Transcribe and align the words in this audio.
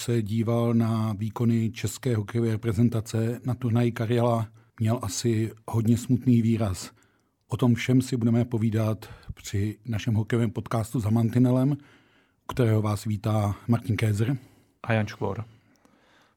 Se 0.00 0.22
díval 0.22 0.74
na 0.74 1.12
výkony 1.18 1.70
české 1.70 2.16
hokejové 2.16 2.50
reprezentace 2.50 3.40
na 3.44 3.54
turnaji 3.54 3.92
Karjala, 3.92 4.48
měl 4.80 4.98
asi 5.02 5.52
hodně 5.68 5.96
smutný 5.96 6.42
výraz. 6.42 6.90
O 7.48 7.56
tom 7.56 7.74
všem 7.74 8.02
si 8.02 8.16
budeme 8.16 8.44
povídat 8.44 9.08
při 9.34 9.78
našem 9.86 10.14
hokejovém 10.14 10.50
podcastu 10.50 11.00
za 11.00 11.10
Mantinelem, 11.10 11.76
kterého 12.48 12.82
vás 12.82 13.04
vítá 13.04 13.56
Martin 13.68 13.96
Kézer. 13.96 14.36
A 14.82 14.92
Jan 14.92 15.06
Škvor. 15.06 15.44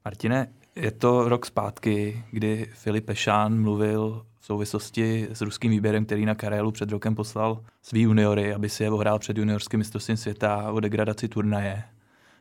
Martine, 0.05 0.47
je 0.75 0.91
to 0.91 1.29
rok 1.29 1.45
zpátky, 1.45 2.23
kdy 2.31 2.67
Filip 2.73 3.05
Pešán 3.05 3.61
mluvil 3.61 4.25
v 4.39 4.45
souvislosti 4.45 5.27
s 5.31 5.41
ruským 5.41 5.71
výběrem, 5.71 6.05
který 6.05 6.25
na 6.25 6.35
Karelu 6.35 6.71
před 6.71 6.91
rokem 6.91 7.15
poslal 7.15 7.63
svý 7.81 8.01
juniory, 8.01 8.53
aby 8.53 8.69
si 8.69 8.83
je 8.83 8.91
ohrál 8.91 9.19
před 9.19 9.37
juniorským 9.37 9.77
mistrovstvím 9.77 10.17
světa 10.17 10.71
o 10.71 10.79
degradaci 10.79 11.27
turnaje 11.27 11.83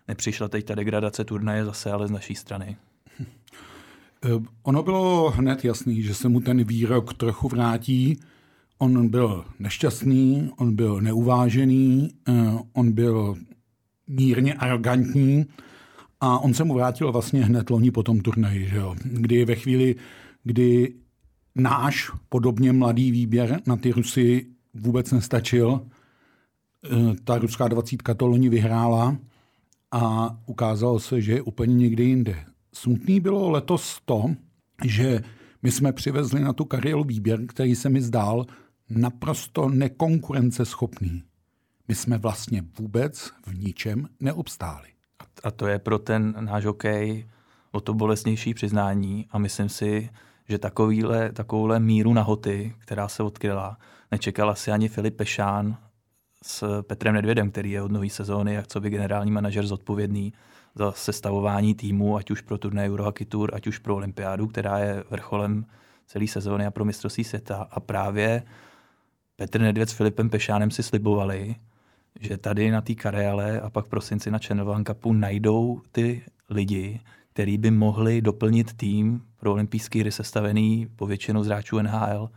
nepřišla 0.09 0.49
teď 0.49 0.65
ta 0.65 0.75
degradace 0.75 1.25
turnaje 1.25 1.65
zase, 1.65 1.93
ale 1.93 2.09
z 2.09 2.11
naší 2.11 2.35
strany. 2.35 2.77
Eh, 4.25 4.43
ono 4.63 4.83
bylo 4.83 5.31
hned 5.31 5.65
jasný, 5.65 6.03
že 6.03 6.15
se 6.15 6.29
mu 6.29 6.41
ten 6.41 6.65
výrok 6.65 7.15
trochu 7.15 7.49
vrátí. 7.49 8.21
On 8.79 9.09
byl 9.09 9.45
nešťastný, 9.59 10.51
on 10.57 10.77
byl 10.77 11.01
neuvážený, 11.01 12.11
eh, 12.29 12.33
on 12.73 12.93
byl 12.93 13.37
mírně 14.07 14.55
arrogantní 14.55 15.47
a 16.21 16.39
on 16.39 16.55
se 16.55 16.65
mu 16.65 16.75
vrátil 16.75 17.13
vlastně 17.13 17.45
hned 17.45 17.71
loni 17.71 17.91
po 17.91 18.03
tom 18.03 18.21
turnaji, 18.21 18.69
že 18.69 18.77
jo? 18.77 18.97
kdy 19.05 19.45
ve 19.45 19.55
chvíli, 19.55 19.95
kdy 20.45 20.95
náš 21.55 22.11
podobně 22.29 22.73
mladý 22.73 23.11
výběr 23.11 23.61
na 23.67 23.77
ty 23.77 23.93
Rusy 23.93 24.47
vůbec 24.75 25.11
nestačil, 25.11 25.81
eh, 26.85 27.15
ta 27.25 27.39
ruská 27.39 27.69
dvacítka 27.69 28.15
to 28.15 28.27
loni 28.27 28.49
vyhrála, 28.49 29.17
a 29.93 30.37
ukázalo 30.47 31.01
se, 31.01 31.21
že 31.21 31.33
je 31.33 31.43
úplně 31.43 31.75
někde 31.75 32.03
jinde. 32.03 32.45
Smutný 32.73 33.21
bylo 33.21 33.51
letos 33.51 34.01
to, 34.05 34.25
že 34.85 35.23
my 35.63 35.71
jsme 35.71 35.93
přivezli 35.93 36.41
na 36.41 36.53
tu 36.53 36.65
kariéru 36.65 37.05
výběr, 37.05 37.47
který 37.47 37.75
se 37.75 37.89
mi 37.89 38.03
zdál 38.03 38.47
naprosto 38.91 39.69
nekonkurenceschopný. 39.69 41.23
My 41.89 41.95
jsme 41.95 42.19
vlastně 42.19 42.65
vůbec 42.79 43.31
v 43.47 43.55
ničem 43.59 44.09
neobstáli. 44.21 44.89
A 45.45 45.51
to 45.51 45.67
je 45.67 45.79
pro 45.79 45.99
ten 45.99 46.35
náš 46.41 46.65
hokej 46.65 47.29
o 47.73 47.81
to 47.81 47.95
bolestnější 47.95 48.55
přiznání 48.55 49.27
a 49.31 49.39
myslím 49.39 49.69
si, 49.69 50.11
že 50.49 50.59
takovýhle, 50.59 51.33
takovouhle 51.33 51.81
míru 51.81 52.13
nahoty, 52.13 52.75
která 52.79 53.09
se 53.09 53.23
odkryla, 53.23 53.79
nečekala 54.11 54.55
si 54.55 54.71
ani 54.71 54.89
Filip 54.89 55.17
Pešán, 55.17 55.77
s 56.43 56.83
Petrem 56.83 57.15
Nedvědem, 57.15 57.51
který 57.51 57.71
je 57.71 57.83
od 57.83 57.93
nové 57.93 58.09
sezóny, 58.09 58.55
jak 58.55 58.67
co 58.67 58.81
by 58.81 58.91
generální 58.91 59.31
manažer 59.31 59.67
zodpovědný 59.67 60.33
za 60.75 60.93
sestavování 60.93 61.75
týmu, 61.75 62.17
ať 62.17 62.31
už 62.31 62.41
pro 62.41 62.59
turnaj 62.59 62.89
Eurohockey 62.89 63.27
Tour, 63.27 63.55
ať 63.55 63.67
už 63.67 63.79
pro 63.79 63.97
olympiádu, 63.97 64.47
která 64.47 64.79
je 64.79 65.05
vrcholem 65.11 65.67
celé 66.07 66.27
sezóny 66.27 66.67
a 66.67 66.71
pro 66.71 66.85
mistrovství 66.85 67.25
světa. 67.25 67.69
A 67.71 67.81
právě 67.81 68.43
Petr 69.37 69.61
Nedvěd 69.61 69.91
s 69.91 69.93
Filipem 69.93 70.31
Pešánem 70.31 70.71
si 70.71 70.83
slibovali, 70.83 71.55
že 72.21 72.37
tady 72.37 72.71
na 72.71 72.81
té 72.81 72.95
kareále 72.95 73.61
a 73.61 73.71
pak 73.71 73.87
prosinci 73.87 74.31
na 74.31 74.39
Channel 74.39 74.85
Cupu 74.87 75.13
najdou 75.13 75.81
ty 75.93 76.23
lidi, 76.51 77.01
který 77.33 77.59
by 77.59 77.71
mohli 77.71 78.23
doplnit 78.23 78.73
tým 78.73 79.23
pro 79.37 79.53
olympijský 79.53 80.01
hry 80.01 80.13
sestavený 80.13 80.89
po 80.97 81.07
většinu 81.07 81.45
z 81.45 81.47
hráčů 81.47 81.79
NHL. 81.79 82.31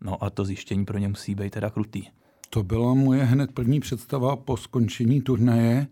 No 0.00 0.24
a 0.24 0.30
to 0.30 0.44
zjištění 0.44 0.84
pro 0.84 0.98
ně 0.98 1.08
musí 1.08 1.34
být 1.34 1.50
teda 1.50 1.70
krutý. 1.70 2.04
To 2.50 2.62
byla 2.62 2.94
moje 2.94 3.24
hned 3.24 3.52
první 3.52 3.80
představa 3.80 4.36
po 4.36 4.56
skončení 4.56 5.20
turnaje, 5.20 5.86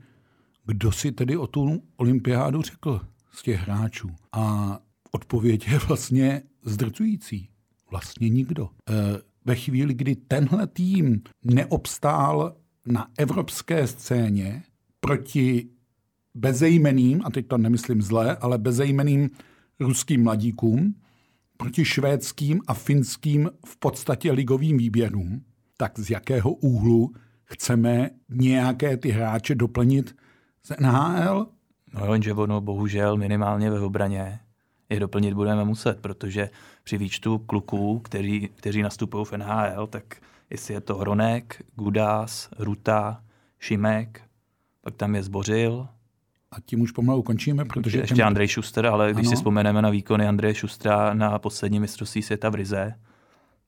kdo 0.66 0.92
si 0.92 1.12
tedy 1.12 1.36
o 1.36 1.46
tu 1.46 1.82
olympiádu 1.96 2.62
řekl 2.62 3.00
z 3.32 3.42
těch 3.42 3.60
hráčů. 3.60 4.10
A 4.32 4.78
odpověď 5.12 5.68
je 5.68 5.78
vlastně 5.78 6.42
zdrcující. 6.64 7.48
Vlastně 7.90 8.28
nikdo. 8.28 8.68
E, 8.90 8.92
ve 9.44 9.54
chvíli, 9.54 9.94
kdy 9.94 10.16
tenhle 10.16 10.66
tým 10.66 11.22
neobstál 11.44 12.56
na 12.86 13.08
evropské 13.18 13.86
scéně 13.86 14.62
proti 15.00 15.68
bezejmeným, 16.34 17.22
a 17.24 17.30
teď 17.30 17.46
to 17.46 17.58
nemyslím 17.58 18.02
zle, 18.02 18.36
ale 18.36 18.58
bezejmeným 18.58 19.30
ruským 19.80 20.22
mladíkům, 20.22 20.94
proti 21.56 21.84
švédským 21.84 22.60
a 22.66 22.74
finským 22.74 23.50
v 23.66 23.76
podstatě 23.78 24.32
ligovým 24.32 24.78
výběrům, 24.78 25.44
tak 25.76 25.98
z 25.98 26.10
jakého 26.10 26.52
úhlu 26.52 27.12
chceme 27.44 28.10
nějaké 28.28 28.96
ty 28.96 29.10
hráče 29.10 29.54
doplnit 29.54 30.16
z 30.62 30.80
NHL? 30.80 31.46
No 31.94 32.12
jenže 32.12 32.32
ono 32.32 32.60
bohužel 32.60 33.16
minimálně 33.16 33.70
ve 33.70 33.80
obraně 33.80 34.40
je 34.90 35.00
doplnit 35.00 35.34
budeme 35.34 35.64
muset, 35.64 36.00
protože 36.00 36.50
při 36.84 36.98
výčtu 36.98 37.38
kluků, 37.38 37.98
kteří, 37.98 38.48
kteří 38.54 38.82
nastupují 38.82 39.24
v 39.24 39.32
NHL, 39.32 39.86
tak 39.86 40.16
jestli 40.50 40.74
je 40.74 40.80
to 40.80 40.96
Hronek, 40.96 41.62
Gudás, 41.74 42.48
Ruta, 42.58 43.22
Šimek, 43.58 44.22
pak 44.80 44.94
tam 44.94 45.14
je 45.14 45.22
Zbořil. 45.22 45.88
A 46.50 46.60
tím 46.66 46.80
už 46.80 46.90
pomalu 46.90 47.22
končíme, 47.22 47.64
protože... 47.64 47.98
Ještě 47.98 48.14
ten... 48.14 48.24
Andrej 48.24 48.48
Šuster, 48.48 48.86
ale 48.86 49.12
když 49.12 49.26
ano. 49.26 49.30
si 49.30 49.36
vzpomeneme 49.36 49.82
na 49.82 49.90
výkony 49.90 50.28
Andreje 50.28 50.54
Šustra 50.54 51.14
na 51.14 51.38
poslední 51.38 51.80
mistrovství 51.80 52.22
světa 52.22 52.50
v 52.50 52.54
Rize, 52.54 52.94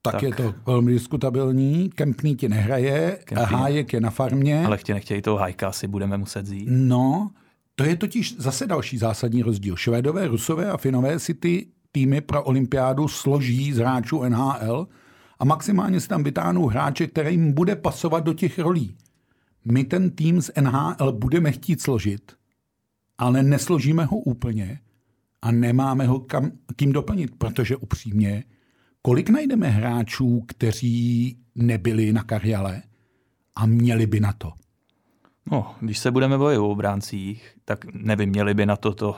tak, 0.03 0.13
tak 0.13 0.23
je 0.23 0.35
to 0.35 0.55
velmi 0.67 0.93
diskutabilní. 0.93 1.91
Kempný 1.95 2.37
ti 2.37 2.49
nehraje, 2.49 3.19
Kempný. 3.25 3.47
Hájek 3.47 3.93
je 3.93 4.01
na 4.01 4.11
farmě. 4.11 4.67
Ale 4.67 4.79
chtě 4.79 4.95
nechtějí 4.95 5.23
toho 5.23 5.37
Hajka 5.37 5.69
asi 5.69 5.89
budeme 5.89 6.19
muset 6.19 6.47
zít. 6.47 6.69
No, 6.71 7.31
to 7.75 7.85
je 7.85 7.97
totiž 7.97 8.37
zase 8.39 8.67
další 8.67 8.99
zásadní 8.99 9.43
rozdíl. 9.43 9.77
Švédové, 9.77 10.29
Rusové 10.29 10.71
a 10.71 10.77
Finové 10.77 11.19
si 11.19 11.35
ty 11.35 11.67
týmy 11.93 12.21
pro 12.21 12.45
olympiádu 12.45 13.09
složí 13.09 13.73
z 13.73 13.79
hráčů 13.79 14.23
NHL 14.23 14.89
a 15.39 15.45
maximálně 15.45 16.01
si 16.01 16.09
tam 16.09 16.25
vytáhnou 16.25 16.67
hráče, 16.67 17.07
který 17.07 17.31
jim 17.31 17.53
bude 17.53 17.77
pasovat 17.77 18.25
do 18.25 18.35
těch 18.35 18.59
rolí. 18.59 18.97
My 19.65 19.85
ten 19.85 20.11
tým 20.11 20.43
z 20.43 20.51
NHL 20.61 21.13
budeme 21.13 21.53
chtít 21.53 21.83
složit, 21.83 22.33
ale 23.19 23.43
nesložíme 23.43 24.05
ho 24.05 24.17
úplně 24.17 24.81
a 25.43 25.53
nemáme 25.53 26.07
ho 26.07 26.21
kam, 26.21 26.51
kým 26.77 26.93
doplnit, 26.93 27.31
protože 27.39 27.77
upřímně 27.77 28.45
Kolik 29.09 29.31
najdeme 29.31 29.69
hráčů, 29.69 30.45
kteří 30.49 31.37
nebyli 31.55 32.13
na 32.13 32.23
kariále 32.23 32.83
a 33.55 33.67
měli 33.67 34.07
by 34.07 34.21
na 34.21 34.33
to? 34.33 34.53
No, 35.51 35.75
když 35.81 35.99
se 35.99 36.11
budeme 36.11 36.39
bavit 36.39 36.59
o 36.59 36.69
obráncích, 36.69 37.57
tak 37.65 37.85
nevím, 37.93 38.29
měli 38.29 38.55
by 38.55 38.67
na 38.67 38.77
to 38.77 38.95
to. 38.95 39.17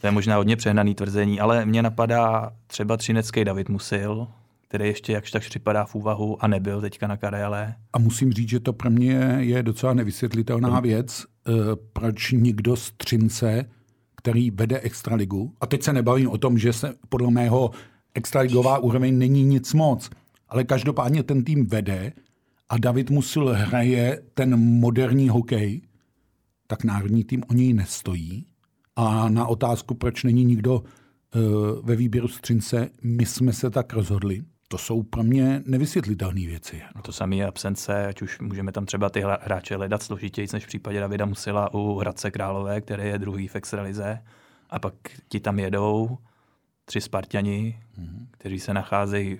To 0.00 0.06
je 0.06 0.10
možná 0.10 0.36
hodně 0.36 0.56
přehnaný 0.56 0.94
tvrzení, 0.94 1.40
ale 1.40 1.66
mě 1.66 1.82
napadá 1.82 2.52
třeba 2.66 2.96
třinecký 2.96 3.44
David 3.44 3.68
Musil, 3.68 4.28
který 4.68 4.86
ještě 4.86 5.12
jakž 5.12 5.30
tak 5.30 5.42
připadá 5.42 5.84
v 5.84 5.94
úvahu 5.94 6.44
a 6.44 6.46
nebyl 6.46 6.80
teďka 6.80 7.06
na 7.06 7.16
kariále. 7.16 7.74
A 7.92 7.98
musím 7.98 8.32
říct, 8.32 8.48
že 8.48 8.60
to 8.60 8.72
pro 8.72 8.90
mě 8.90 9.36
je 9.38 9.62
docela 9.62 9.94
nevysvětlitelná 9.94 10.80
věc, 10.80 11.24
eh, 11.48 11.52
proč 11.92 12.32
nikdo 12.32 12.76
z 12.76 12.92
Třince, 12.96 13.64
který 14.16 14.50
vede 14.50 14.80
extraligu, 14.80 15.54
a 15.60 15.66
teď 15.66 15.82
se 15.82 15.92
nebavím 15.92 16.30
o 16.30 16.38
tom, 16.38 16.58
že 16.58 16.72
se 16.72 16.94
podle 17.08 17.30
mého 17.30 17.70
extraligová 18.16 18.78
úroveň 18.78 19.18
není 19.18 19.42
nic 19.42 19.74
moc. 19.74 20.10
Ale 20.48 20.64
každopádně 20.64 21.22
ten 21.22 21.44
tým 21.44 21.66
vede 21.66 22.12
a 22.68 22.78
David 22.78 23.10
Musil 23.10 23.54
hraje 23.54 24.22
ten 24.34 24.56
moderní 24.56 25.28
hokej, 25.28 25.82
tak 26.66 26.84
národní 26.84 27.24
tým 27.24 27.42
o 27.50 27.52
něj 27.52 27.72
nestojí. 27.72 28.46
A 28.96 29.28
na 29.28 29.46
otázku, 29.46 29.94
proč 29.94 30.24
není 30.24 30.44
nikdo 30.44 30.78
uh, 30.80 30.82
ve 31.82 31.96
výběru 31.96 32.28
Střince, 32.28 32.88
my 33.02 33.26
jsme 33.26 33.52
se 33.52 33.70
tak 33.70 33.92
rozhodli. 33.92 34.42
To 34.68 34.78
jsou 34.78 35.02
pro 35.02 35.22
mě 35.22 35.62
nevysvětlitelné 35.66 36.40
věci. 36.40 36.82
No 36.96 37.02
to 37.02 37.12
samé 37.12 37.36
je 37.36 37.46
absence, 37.46 38.06
ať 38.06 38.22
už 38.22 38.40
můžeme 38.40 38.72
tam 38.72 38.86
třeba 38.86 39.10
ty 39.10 39.22
hráče 39.40 39.76
hledat 39.76 40.02
složitěji, 40.02 40.48
než 40.52 40.64
v 40.64 40.66
případě 40.66 41.00
Davida 41.00 41.26
Musila 41.26 41.74
u 41.74 41.98
Hradce 41.98 42.30
Králové, 42.30 42.80
který 42.80 43.08
je 43.08 43.18
druhý 43.18 43.48
v 43.48 43.56
extralize. 43.56 44.18
A 44.70 44.78
pak 44.78 44.94
ti 45.28 45.40
tam 45.40 45.58
jedou 45.58 46.18
tři 46.86 47.00
Spartani, 47.00 47.80
mm-hmm. 47.98 48.26
kteří 48.30 48.60
se 48.60 48.74
nacházejí 48.74 49.38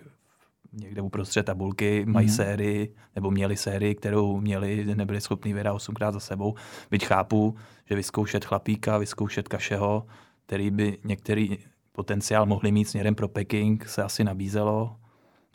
někde 0.73 1.03
uprostřed 1.03 1.43
tabulky, 1.43 2.05
mají 2.07 2.27
mm. 2.27 2.33
sérii, 2.33 2.95
nebo 3.15 3.31
měli 3.31 3.57
sérii, 3.57 3.95
kterou 3.95 4.41
měli, 4.41 4.95
nebyli 4.95 5.21
schopni 5.21 5.53
vyhrát 5.53 5.75
osmkrát 5.75 6.13
za 6.13 6.21
sebou. 6.21 6.55
Byť 6.91 7.07
chápu, 7.07 7.57
že 7.89 7.97
vyzkoušet 7.97 8.45
chlapíka, 8.45 8.99
vyzkoušet 8.99 9.49
Kašeho, 9.49 10.07
který 10.47 10.71
by 10.71 10.99
některý 11.05 11.59
potenciál 11.93 12.47
mohli 12.47 12.73
mít 12.73 12.85
směrem 12.85 13.15
pro 13.15 13.29
Peking, 13.29 13.89
se 13.89 14.03
asi 14.03 14.25
nabízelo. 14.25 14.97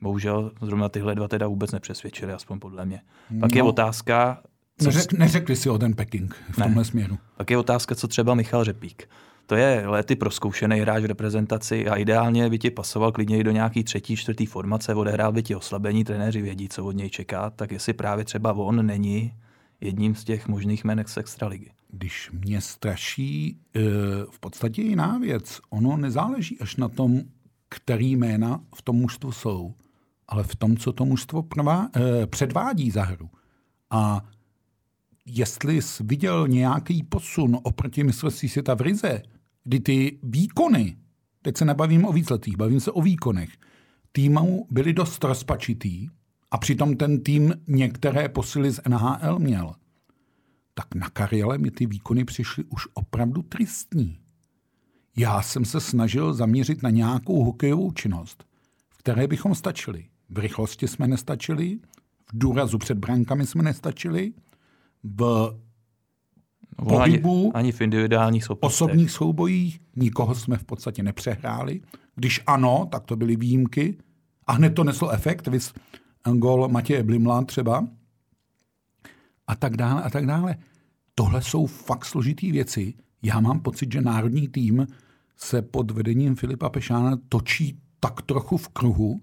Bohužel 0.02 0.52
zrovna 0.62 0.90
tyhle 0.90 1.16
dva 1.16 1.28
teda 1.28 1.48
vůbec 1.48 1.72
nepřesvědčili, 1.72 2.34
aspoň 2.34 2.60
podle 2.60 2.86
mě. 2.86 3.02
Pak 3.40 3.52
no. 3.52 3.58
je 3.58 3.64
otázka... 3.64 4.42
Co... 4.78 4.86
Neřek, 4.86 5.14
neřekli 5.14 5.56
si 5.56 5.70
o 5.70 5.78
ten 5.78 5.94
Peking 5.94 6.36
v 6.52 6.58
ne. 6.58 6.66
tomhle 6.66 6.86
směru. 6.86 7.18
Pak 7.38 7.52
je 7.52 7.58
otázka, 7.58 7.96
co 7.96 8.08
třeba 8.08 8.34
Michal 8.34 8.64
Řepík. 8.64 9.10
To 9.52 9.56
je 9.56 9.84
lety 9.88 10.16
proskoušený 10.16 10.80
hráč 10.80 11.04
v 11.04 11.06
reprezentaci 11.06 11.88
a 11.88 11.96
ideálně 11.96 12.50
by 12.50 12.60
ti 12.60 12.72
pasoval 12.72 13.12
klidně 13.12 13.38
i 13.38 13.44
do 13.44 13.52
nějaký 13.52 13.84
třetí, 13.84 14.16
čtvrtý 14.16 14.46
formace, 14.46 14.96
odehrál 14.96 15.32
by 15.32 15.44
ti 15.44 15.56
oslabení, 15.56 16.04
trenéři 16.04 16.42
vědí, 16.42 16.70
co 16.70 16.86
od 16.86 16.92
něj 16.92 17.10
čeká, 17.10 17.50
tak 17.50 17.72
jestli 17.72 17.94
právě 17.94 18.26
třeba 18.26 18.54
on 18.54 18.86
není 18.86 19.34
jedním 19.82 20.16
z 20.16 20.24
těch 20.24 20.48
možných 20.48 20.84
jmenek 20.84 21.10
z 21.10 21.18
extraligy. 21.18 21.72
Když 21.90 22.32
mě 22.32 22.62
straší 22.62 23.48
e, 23.48 23.80
v 24.32 24.40
podstatě 24.40 24.82
jiná 24.82 25.18
věc. 25.18 25.60
Ono 25.70 25.98
nezáleží 25.98 26.60
až 26.60 26.76
na 26.76 26.88
tom, 26.88 27.22
který 27.70 28.16
jména 28.16 28.62
v 28.76 28.82
tom 28.82 28.96
mužstvu 28.96 29.32
jsou, 29.32 29.74
ale 30.28 30.44
v 30.44 30.56
tom, 30.56 30.78
co 30.78 30.94
to 30.94 31.06
mužstvo 31.06 31.44
prvá, 31.44 31.90
e, 31.96 32.28
předvádí 32.28 32.92
za 32.92 33.04
hru. 33.04 33.30
A 33.90 34.26
jestli 35.26 35.82
jsi 35.82 36.04
viděl 36.04 36.48
nějaký 36.48 37.04
posun 37.04 37.58
oproti 37.64 38.04
mistrovství 38.04 38.50
světa 38.50 38.74
v 38.74 38.82
Rize, 38.82 39.22
kdy 39.64 39.80
ty 39.80 40.20
výkony, 40.24 40.98
teď 41.42 41.58
se 41.58 41.66
nebavím 41.66 42.06
o 42.06 42.12
výsledcích, 42.12 42.58
bavím 42.58 42.80
se 42.80 42.92
o 42.92 43.02
výkonech, 43.02 43.50
týmu 44.12 44.68
byly 44.72 44.94
dost 44.94 45.24
rozpačitý 45.24 46.10
a 46.52 46.58
přitom 46.58 46.96
ten 46.98 47.24
tým 47.24 47.54
některé 47.68 48.30
posily 48.30 48.72
z 48.72 48.80
NHL 48.90 49.40
měl, 49.40 49.76
tak 50.74 50.96
na 50.96 51.10
Kariele 51.10 51.58
mi 51.58 51.72
ty 51.72 51.86
výkony 51.86 52.26
přišly 52.26 52.64
už 52.64 52.88
opravdu 52.94 53.42
tristní. 53.42 54.20
Já 55.18 55.42
jsem 55.42 55.66
se 55.66 55.80
snažil 55.80 56.34
zaměřit 56.34 56.84
na 56.84 56.90
nějakou 56.90 57.44
hokejovou 57.44 57.92
činnost, 57.92 58.46
v 58.90 58.98
které 58.98 59.28
bychom 59.28 59.56
stačili. 59.56 60.08
V 60.30 60.38
rychlosti 60.38 60.88
jsme 60.88 61.08
nestačili, 61.08 61.80
v 62.32 62.38
důrazu 62.38 62.78
před 62.78 62.98
bránkami 62.98 63.46
jsme 63.46 63.64
nestačili, 63.64 64.34
v 65.04 65.52
pohybu, 66.76 67.44
ani, 67.44 67.52
ani 67.54 67.72
v 67.72 67.82
individuálních 67.82 68.50
osobních 68.50 69.12
soubojích 69.12 69.80
nikoho 69.96 70.36
jsme 70.36 70.58
v 70.58 70.64
podstatě 70.64 71.04
nepřehráli. 71.04 71.82
Když 72.16 72.42
ano, 72.48 72.88
tak 72.92 73.06
to 73.06 73.16
byly 73.16 73.36
výjimky 73.36 73.98
a 74.48 74.54
hned 74.54 74.70
to 74.70 74.84
neslo 74.84 75.10
efekt, 75.10 75.48
vys 75.48 75.74
gol 76.34 76.68
Matěje 76.68 77.04
Blimla 77.04 77.44
třeba 77.44 77.88
a 79.48 79.56
tak 79.56 79.78
dále 79.78 80.04
a 80.04 80.10
tak 80.10 80.26
dále. 80.26 80.56
Tohle 81.16 81.42
jsou 81.42 81.66
fakt 81.66 82.06
složitý 82.06 82.52
věci. 82.52 82.94
Já 83.24 83.40
mám 83.40 83.60
pocit, 83.60 83.92
že 83.92 84.02
národní 84.02 84.48
tým 84.48 84.88
se 85.38 85.62
pod 85.62 85.92
vedením 85.92 86.36
Filipa 86.36 86.70
Pešána 86.70 87.18
točí 87.30 87.80
tak 88.00 88.22
trochu 88.22 88.58
v 88.58 88.70
kruhu 88.70 89.22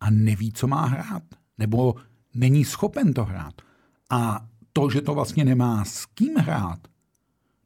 a 0.00 0.10
neví, 0.10 0.52
co 0.52 0.66
má 0.66 0.86
hrát. 0.86 1.22
Nebo 1.58 1.94
není 2.34 2.64
schopen 2.64 3.12
to 3.12 3.24
hrát. 3.24 3.54
A 4.10 4.46
to, 4.80 4.90
že 4.90 5.00
to 5.00 5.14
vlastně 5.14 5.44
nemá 5.44 5.84
s 5.84 6.06
kým 6.06 6.36
hrát, 6.36 6.78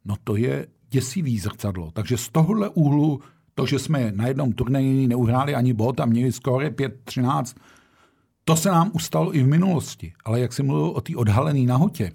no 0.05 0.15
to 0.23 0.35
je 0.35 0.67
děsivý 0.89 1.39
zrcadlo. 1.39 1.91
Takže 1.91 2.17
z 2.17 2.29
tohohle 2.29 2.69
úhlu, 2.69 3.21
to, 3.53 3.65
že 3.65 3.79
jsme 3.79 4.11
na 4.11 4.27
jednom 4.27 4.53
turnaji 4.53 5.07
neuhráli 5.07 5.55
ani 5.55 5.73
bod 5.73 5.99
a 5.99 6.05
měli 6.05 6.31
skóre 6.31 6.69
5-13, 6.69 7.55
to 8.43 8.55
se 8.55 8.69
nám 8.69 8.91
ustalo 8.93 9.35
i 9.35 9.43
v 9.43 9.47
minulosti. 9.47 10.13
Ale 10.25 10.39
jak 10.39 10.53
jsem 10.53 10.65
mluvil 10.65 10.87
o 10.87 11.01
té 11.01 11.15
odhalené 11.15 11.59
nahotě, 11.59 12.11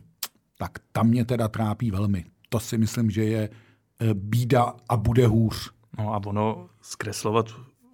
tak 0.59 0.79
tam 0.93 1.09
mě 1.09 1.25
teda 1.25 1.49
trápí 1.49 1.91
velmi. 1.91 2.25
To 2.49 2.61
si 2.61 2.79
myslím, 2.79 3.11
že 3.11 3.25
je 3.25 3.49
eh, 3.49 4.15
bída 4.15 4.75
a 4.89 4.97
bude 4.97 5.27
hůř. 5.27 5.71
No 5.99 6.15
a 6.15 6.21
ono 6.27 6.69
zkreslovat 6.83 7.47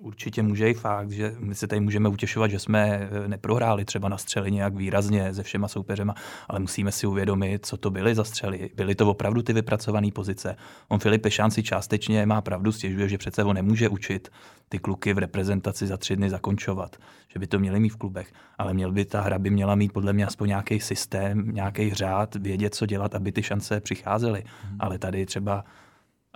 určitě 0.07 0.43
může 0.43 0.71
i 0.71 0.75
fakt, 0.75 1.11
že 1.11 1.35
my 1.39 1.55
se 1.55 1.67
tady 1.67 1.81
můžeme 1.81 2.09
utěšovat, 2.09 2.51
že 2.51 2.59
jsme 2.59 2.89
eh, 2.89 3.29
neprohráli 3.29 3.85
třeba 3.85 4.09
na 4.09 4.19
střely 4.19 4.53
nějak 4.53 4.75
výrazně 4.75 5.35
se 5.35 5.43
všema 5.43 5.69
soupeřema, 5.69 6.15
ale 6.49 6.61
musíme 6.61 6.93
si 6.93 7.07
uvědomit, 7.07 7.67
co 7.67 7.77
to 7.77 7.91
byly 7.91 8.15
za 8.15 8.25
střely. 8.25 8.71
Byly 8.75 8.95
to 8.95 9.11
opravdu 9.11 9.43
ty 9.43 9.53
vypracované 9.53 10.09
pozice. 10.15 10.57
On 10.89 10.99
Filip 10.99 11.23
Pešán 11.23 11.51
si 11.51 11.63
částečně 11.63 12.27
má 12.27 12.41
pravdu, 12.41 12.73
stěžuje, 12.73 13.09
že 13.09 13.19
přece 13.19 13.43
ho 13.43 13.53
nemůže 13.53 13.89
učit 13.89 14.29
ty 14.69 14.79
kluky 14.79 15.15
v 15.15 15.19
reprezentaci 15.19 15.87
za 15.87 15.97
tři 15.97 16.17
dny 16.17 16.31
zakončovat, 16.31 16.97
že 17.29 17.39
by 17.39 17.47
to 17.47 17.59
měli 17.59 17.81
mít 17.81 17.89
v 17.89 17.97
klubech, 17.97 18.33
ale 18.59 18.75
měl 18.75 18.93
by 18.93 19.05
ta 19.05 19.21
hra 19.21 19.39
by 19.39 19.51
měla 19.51 19.75
mít 19.75 19.93
podle 19.93 20.13
mě 20.13 20.27
aspoň 20.27 20.49
nějaký 20.49 20.81
systém, 20.81 21.55
nějaký 21.55 21.95
řád, 21.95 22.35
vědět, 22.35 22.75
co 22.75 22.87
dělat, 22.87 23.15
aby 23.15 23.33
ty 23.33 23.43
šance 23.43 23.81
přicházely. 23.81 24.45
Hmm. 24.63 24.77
Ale 24.81 24.99
tady 24.99 25.27
třeba 25.27 25.65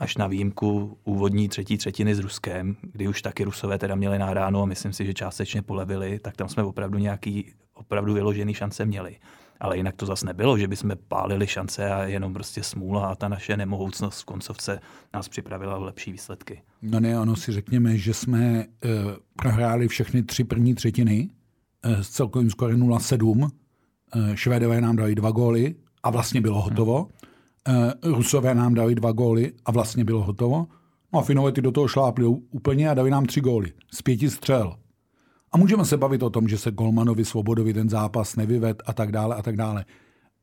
až 0.00 0.16
na 0.16 0.26
výjimku 0.26 0.98
úvodní 1.04 1.48
třetí 1.48 1.78
třetiny 1.78 2.14
s 2.14 2.18
Ruskem, 2.18 2.76
kdy 2.92 3.08
už 3.08 3.22
taky 3.22 3.44
Rusové 3.44 3.78
teda 3.78 3.94
měli 3.94 4.18
nahráno 4.18 4.62
a 4.62 4.66
myslím 4.66 4.92
si, 4.92 5.06
že 5.06 5.14
částečně 5.14 5.62
polevili, 5.62 6.18
tak 6.18 6.36
tam 6.36 6.48
jsme 6.48 6.62
opravdu 6.62 6.98
nějaký 6.98 7.52
opravdu 7.74 8.14
vyložený 8.14 8.54
šance 8.54 8.84
měli. 8.84 9.16
Ale 9.60 9.76
jinak 9.76 9.96
to 9.96 10.06
zase 10.06 10.26
nebylo, 10.26 10.58
že 10.58 10.68
bychom 10.68 10.90
pálili 11.08 11.46
šance 11.46 11.90
a 11.90 12.04
jenom 12.04 12.32
prostě 12.32 12.62
smůla 12.62 13.06
a 13.06 13.14
ta 13.14 13.28
naše 13.28 13.56
nemohoucnost 13.56 14.20
v 14.20 14.24
koncovce 14.24 14.80
nás 15.14 15.28
připravila 15.28 15.78
v 15.78 15.82
lepší 15.82 16.12
výsledky. 16.12 16.62
No 16.82 17.00
ne, 17.00 17.20
ono 17.20 17.36
si 17.36 17.52
řekněme, 17.52 17.98
že 17.98 18.14
jsme 18.14 18.66
uh, 18.66 18.90
prohráli 19.36 19.88
všechny 19.88 20.22
tři 20.22 20.44
první 20.44 20.74
třetiny 20.74 21.30
uh, 21.86 22.00
s 22.00 22.08
celkovým 22.08 22.50
skorem 22.50 22.80
0-7. 22.80 23.42
Uh, 23.42 23.48
Švédové 24.34 24.80
nám 24.80 24.96
dali 24.96 25.14
dva 25.14 25.30
góly 25.30 25.74
a 26.02 26.10
vlastně 26.10 26.40
bylo 26.40 26.62
hotovo. 26.62 26.98
Hmm. 26.98 27.19
Eh, 27.68 27.92
Rusové 28.02 28.54
nám 28.54 28.74
dali 28.74 28.94
dva 28.94 29.12
góly 29.12 29.52
a 29.64 29.72
vlastně 29.72 30.04
bylo 30.04 30.22
hotovo. 30.22 30.66
No 31.12 31.18
a 31.18 31.22
Finové 31.22 31.52
ty 31.52 31.62
do 31.62 31.72
toho 31.72 31.88
šlápli 31.88 32.26
úplně 32.26 32.90
a 32.90 32.94
dali 32.94 33.10
nám 33.10 33.26
tři 33.26 33.40
góly 33.40 33.72
z 33.92 34.02
pěti 34.02 34.30
střel. 34.30 34.76
A 35.52 35.58
můžeme 35.58 35.84
se 35.84 35.96
bavit 35.96 36.22
o 36.22 36.30
tom, 36.30 36.48
že 36.48 36.58
se 36.58 36.70
Golmanovi 36.70 37.24
Svobodovi 37.24 37.74
ten 37.74 37.88
zápas 37.88 38.36
nevyved 38.36 38.82
a 38.86 38.92
tak 38.92 39.12
dále 39.12 39.36
a 39.36 39.42
tak 39.42 39.56
dále. 39.56 39.84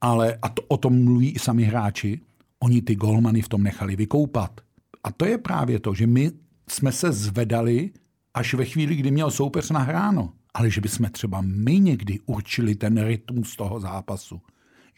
Ale 0.02 0.38
a 0.42 0.50
to, 0.50 0.62
o 0.68 0.78
tom 0.78 1.04
mluví 1.04 1.30
i 1.30 1.40
sami 1.40 1.64
hráči. 1.64 2.22
Oni 2.60 2.82
ty 2.82 2.96
golmany 2.96 3.42
v 3.42 3.50
tom 3.50 3.64
nechali 3.64 3.96
vykoupat. 3.96 4.62
A 5.04 5.12
to 5.12 5.26
je 5.26 5.38
právě 5.38 5.80
to, 5.80 5.94
že 5.94 6.08
my 6.08 6.32
jsme 6.70 6.92
se 6.92 7.12
zvedali 7.12 7.92
až 8.34 8.54
ve 8.54 8.66
chvíli, 8.66 8.96
kdy 8.96 9.12
měl 9.12 9.32
soupeř 9.32 9.70
nahráno. 9.70 10.34
Ale 10.54 10.72
že 10.72 10.82
bychom 10.82 11.10
třeba 11.10 11.42
my 11.42 11.80
někdy 11.80 12.20
určili 12.26 12.76
ten 12.76 13.04
rytmus 13.04 13.56
toho 13.56 13.80
zápasu 13.80 14.42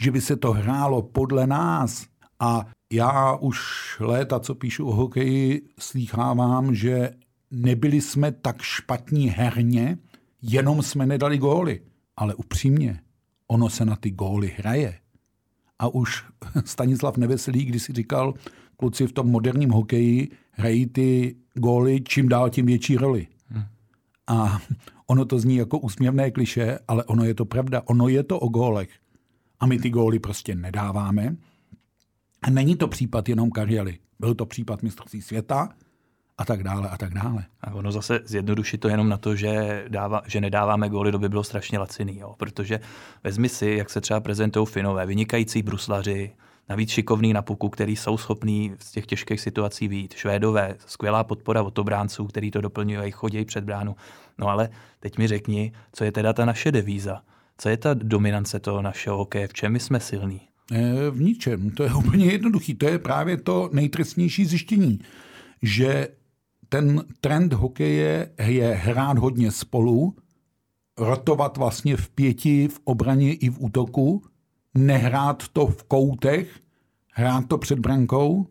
že 0.01 0.11
by 0.11 0.21
se 0.21 0.35
to 0.35 0.51
hrálo 0.51 1.01
podle 1.01 1.47
nás. 1.47 2.07
A 2.39 2.65
já 2.93 3.35
už 3.35 3.59
léta, 3.99 4.39
co 4.39 4.55
píšu 4.55 4.87
o 4.87 4.95
hokeji, 4.95 5.61
slýchávám, 5.79 6.75
že 6.75 7.11
nebyli 7.51 8.01
jsme 8.01 8.31
tak 8.31 8.61
špatní 8.61 9.29
herně, 9.29 9.97
jenom 10.41 10.81
jsme 10.81 11.05
nedali 11.05 11.37
góly. 11.37 11.81
Ale 12.17 12.35
upřímně, 12.35 12.99
ono 13.47 13.69
se 13.69 13.85
na 13.85 13.95
ty 13.95 14.11
góly 14.11 14.55
hraje. 14.57 14.99
A 15.79 15.87
už 15.87 16.23
Stanislav 16.65 17.17
Neveselý, 17.17 17.65
když 17.65 17.83
si 17.83 17.93
říkal, 17.93 18.33
kluci 18.77 19.07
v 19.07 19.11
tom 19.11 19.27
moderním 19.27 19.69
hokeji 19.69 20.29
hrají 20.51 20.85
ty 20.85 21.35
góly 21.53 22.01
čím 22.01 22.29
dál 22.29 22.49
tím 22.49 22.65
větší 22.65 22.97
roli. 22.97 23.27
Hmm. 23.47 23.63
A 24.27 24.61
ono 25.07 25.25
to 25.25 25.39
zní 25.39 25.55
jako 25.55 25.79
úsměvné 25.79 26.31
kliše, 26.31 26.79
ale 26.87 27.03
ono 27.03 27.23
je 27.23 27.33
to 27.33 27.45
pravda. 27.45 27.81
Ono 27.85 28.07
je 28.07 28.23
to 28.23 28.39
o 28.39 28.47
gólech 28.47 28.89
a 29.59 29.65
my 29.65 29.79
ty 29.79 29.89
góly 29.89 30.19
prostě 30.19 30.55
nedáváme. 30.55 31.35
A 32.41 32.49
není 32.49 32.75
to 32.75 32.87
případ 32.87 33.29
jenom 33.29 33.51
Kariely. 33.51 33.99
Byl 34.19 34.35
to 34.35 34.45
případ 34.45 34.83
mistrovství 34.83 35.21
světa 35.21 35.69
a 36.37 36.45
tak 36.45 36.63
dále 36.63 36.89
a 36.89 36.97
tak 36.97 37.13
dále. 37.13 37.45
A 37.61 37.73
ono 37.73 37.91
zase 37.91 38.19
zjednodušit 38.25 38.77
to 38.77 38.89
jenom 38.89 39.09
na 39.09 39.17
to, 39.17 39.35
že, 39.35 39.85
dává, 39.87 40.21
že 40.27 40.41
nedáváme 40.41 40.89
góly, 40.89 41.11
to 41.11 41.19
by 41.19 41.29
bylo 41.29 41.43
strašně 41.43 41.79
laciný. 41.79 42.19
Jo? 42.19 42.35
Protože 42.37 42.79
vezmi 43.23 43.49
si, 43.49 43.67
jak 43.69 43.89
se 43.89 44.01
třeba 44.01 44.19
prezentují 44.19 44.65
Finové, 44.65 45.05
vynikající 45.05 45.61
bruslaři, 45.61 46.31
navíc 46.69 46.89
šikovný 46.89 47.33
na 47.33 47.41
puku, 47.41 47.69
který 47.69 47.95
jsou 47.95 48.17
schopní 48.17 48.75
z 48.79 48.91
těch 48.91 49.05
těžkých 49.05 49.41
situací 49.41 49.87
výjít. 49.87 50.13
Švédové, 50.13 50.75
skvělá 50.85 51.23
podpora 51.23 51.63
od 51.63 51.79
obránců, 51.79 52.27
který 52.27 52.51
to 52.51 52.61
doplňují, 52.61 53.11
chodí 53.11 53.45
před 53.45 53.63
bránu. 53.63 53.95
No 54.37 54.47
ale 54.47 54.69
teď 54.99 55.17
mi 55.17 55.27
řekni, 55.27 55.71
co 55.93 56.03
je 56.03 56.11
teda 56.11 56.33
ta 56.33 56.45
naše 56.45 56.71
devíza. 56.71 57.21
Co 57.61 57.69
je 57.69 57.77
ta 57.77 57.93
dominance 57.93 58.59
toho 58.59 58.81
našeho 58.81 59.17
hokeje? 59.17 59.47
V 59.47 59.53
čem 59.53 59.71
my 59.71 59.79
jsme 59.79 59.99
silní? 59.99 60.41
Eh, 60.71 61.09
v 61.11 61.21
ničem. 61.21 61.69
To 61.69 61.83
je 61.83 61.93
úplně 61.95 62.25
jednoduchý. 62.25 62.73
To 62.73 62.87
je 62.87 62.99
právě 62.99 63.37
to 63.37 63.69
nejtrestnější 63.73 64.45
zjištění, 64.45 64.99
že 65.61 66.07
ten 66.69 67.03
trend 67.21 67.53
hokeje 67.53 68.31
je 68.45 68.73
hrát 68.73 69.17
hodně 69.17 69.51
spolu, 69.51 70.15
rotovat 70.97 71.57
vlastně 71.57 71.97
v 71.97 72.09
pěti, 72.09 72.67
v 72.67 72.79
obraně 72.83 73.33
i 73.33 73.49
v 73.49 73.59
útoku, 73.59 74.23
nehrát 74.73 75.47
to 75.47 75.67
v 75.67 75.83
koutech, 75.83 76.59
hrát 77.13 77.47
to 77.47 77.57
před 77.57 77.79
brankou. 77.79 78.47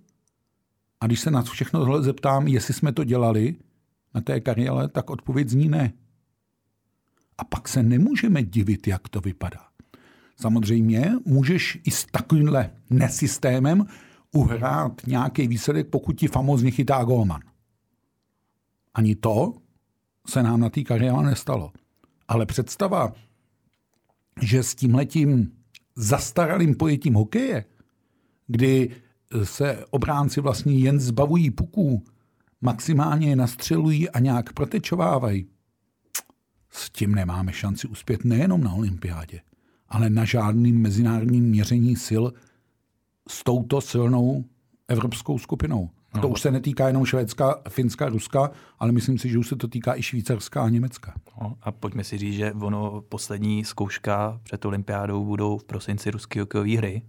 A 1.00 1.06
když 1.06 1.20
se 1.20 1.30
na 1.30 1.42
všechno 1.42 1.80
tohle 1.80 2.02
zeptám, 2.02 2.48
jestli 2.48 2.74
jsme 2.74 2.92
to 2.92 3.04
dělali 3.04 3.56
na 4.14 4.20
té 4.20 4.40
kariéle, 4.40 4.88
tak 4.88 5.10
odpověď 5.10 5.48
zní 5.48 5.68
ne. 5.68 5.92
A 7.38 7.44
pak 7.44 7.68
se 7.68 7.82
nemůžeme 7.82 8.42
divit, 8.42 8.86
jak 8.86 9.08
to 9.08 9.20
vypadá. 9.20 9.68
Samozřejmě 10.36 11.12
můžeš 11.24 11.78
i 11.84 11.90
s 11.90 12.06
takovýmhle 12.06 12.70
nesystémem 12.90 13.86
uhrát 14.32 15.06
nějaký 15.06 15.48
výsledek, 15.48 15.88
pokud 15.88 16.12
ti 16.12 16.28
famozně 16.28 16.70
chytá 16.70 17.04
golman. 17.04 17.40
Ani 18.94 19.14
to 19.14 19.54
se 20.28 20.42
nám 20.42 20.60
na 20.60 20.70
té 20.70 20.82
kariéře 20.82 21.22
nestalo. 21.22 21.72
Ale 22.28 22.46
představa, 22.46 23.12
že 24.42 24.62
s 24.62 24.74
tímhletím 24.74 25.52
zastaralým 25.96 26.74
pojetím 26.74 27.14
hokeje, 27.14 27.64
kdy 28.46 28.90
se 29.44 29.84
obránci 29.90 30.40
vlastně 30.40 30.78
jen 30.78 31.00
zbavují 31.00 31.50
puků, 31.50 32.04
maximálně 32.60 33.28
je 33.28 33.36
nastřelují 33.36 34.10
a 34.10 34.18
nějak 34.18 34.52
protečovávají, 34.52 35.46
s 36.70 36.90
tím 36.90 37.14
nemáme 37.14 37.52
šanci 37.52 37.88
uspět 37.88 38.24
nejenom 38.24 38.64
na 38.64 38.72
olympiádě, 38.72 39.40
ale 39.88 40.10
na 40.10 40.24
žádným 40.24 40.82
mezinárodním 40.82 41.44
měření 41.44 41.96
sil 42.06 42.24
s 43.28 43.44
touto 43.44 43.80
silnou 43.80 44.44
evropskou 44.88 45.38
skupinou. 45.38 45.90
A 46.12 46.18
to 46.18 46.28
no. 46.28 46.32
už 46.32 46.40
se 46.40 46.50
netýká 46.50 46.86
jenom 46.86 47.04
Švédska, 47.04 47.62
Finska, 47.68 48.08
Ruska, 48.08 48.50
ale 48.78 48.92
myslím 48.92 49.18
si, 49.18 49.28
že 49.28 49.38
už 49.38 49.48
se 49.48 49.56
to 49.56 49.68
týká 49.68 49.96
i 49.96 50.02
Švýcarska 50.02 50.62
a 50.62 50.68
Německa. 50.68 51.14
No, 51.40 51.56
a 51.62 51.72
pojďme 51.72 52.04
si 52.04 52.18
říct, 52.18 52.34
že 52.34 52.52
ono 52.52 53.00
poslední 53.08 53.64
zkouška 53.64 54.40
před 54.42 54.64
olympiádou 54.64 55.24
budou 55.24 55.58
v 55.58 55.64
prosinci 55.64 56.10
ruské 56.10 56.40
hokejové 56.40 56.76
hry. 56.76 57.02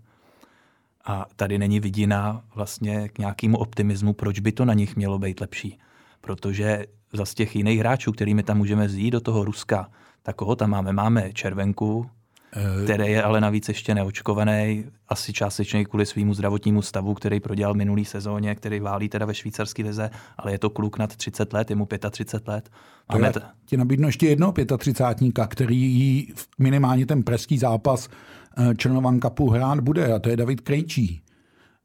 A 1.06 1.26
tady 1.36 1.58
není 1.58 1.80
vidina 1.80 2.44
vlastně 2.56 3.10
k 3.10 3.18
nějakému 3.18 3.58
optimismu, 3.58 4.14
proč 4.14 4.40
by 4.40 4.52
to 4.52 4.66
na 4.66 4.74
nich 4.74 4.96
mělo 4.96 5.20
být 5.20 5.42
lepší. 5.42 5.78
Protože 6.22 6.86
z 7.24 7.34
těch 7.34 7.56
jiných 7.56 7.80
hráčů, 7.80 8.12
kterými 8.12 8.44
tam 8.44 8.58
můžeme 8.58 8.88
vzít 8.88 9.12
do 9.12 9.22
toho 9.22 9.46
Ruska, 9.46 9.90
tak 10.24 10.36
koho 10.36 10.56
tam 10.56 10.70
máme? 10.70 10.94
Máme 10.94 11.34
Červenku, 11.34 12.10
Eh, 12.54 12.84
který 12.84 13.12
je 13.12 13.24
ale 13.24 13.42
navíc 13.42 13.68
ještě 13.68 13.96
neočkovaný, 13.96 14.86
asi 15.08 15.34
částečně 15.34 15.86
kvůli 15.86 16.06
svýmu 16.06 16.34
zdravotnímu 16.34 16.82
stavu, 16.82 17.14
který 17.14 17.40
prodělal 17.40 17.74
minulý 17.74 18.06
sezóně, 18.06 18.56
který 18.56 18.80
válí 18.80 19.10
teda 19.10 19.26
ve 19.26 19.34
švýcarské 19.34 19.84
lize, 19.84 20.10
ale 20.38 20.52
je 20.52 20.60
to 20.60 20.70
kluk 20.70 20.98
nad 20.98 21.16
30 21.16 21.54
let, 21.54 21.70
je 21.70 21.76
mu 21.76 21.88
35 22.10 22.48
let. 22.48 22.70
Máme 23.12 23.32
t- 23.32 23.42
ti 23.66 23.78
nabídnu 23.78 24.08
ještě 24.08 24.28
jednoho 24.28 24.54
35 24.78 25.48
který 25.48 26.28
minimálně 26.60 27.06
ten 27.06 27.24
preský 27.24 27.58
zápas 27.58 28.10
eh, 28.58 28.76
Černovan 28.76 29.20
Cupu 29.20 29.50
hrát 29.50 29.80
bude, 29.80 30.14
a 30.14 30.20
to 30.20 30.30
je 30.30 30.38
David 30.38 30.62
Krejčí. 30.62 31.22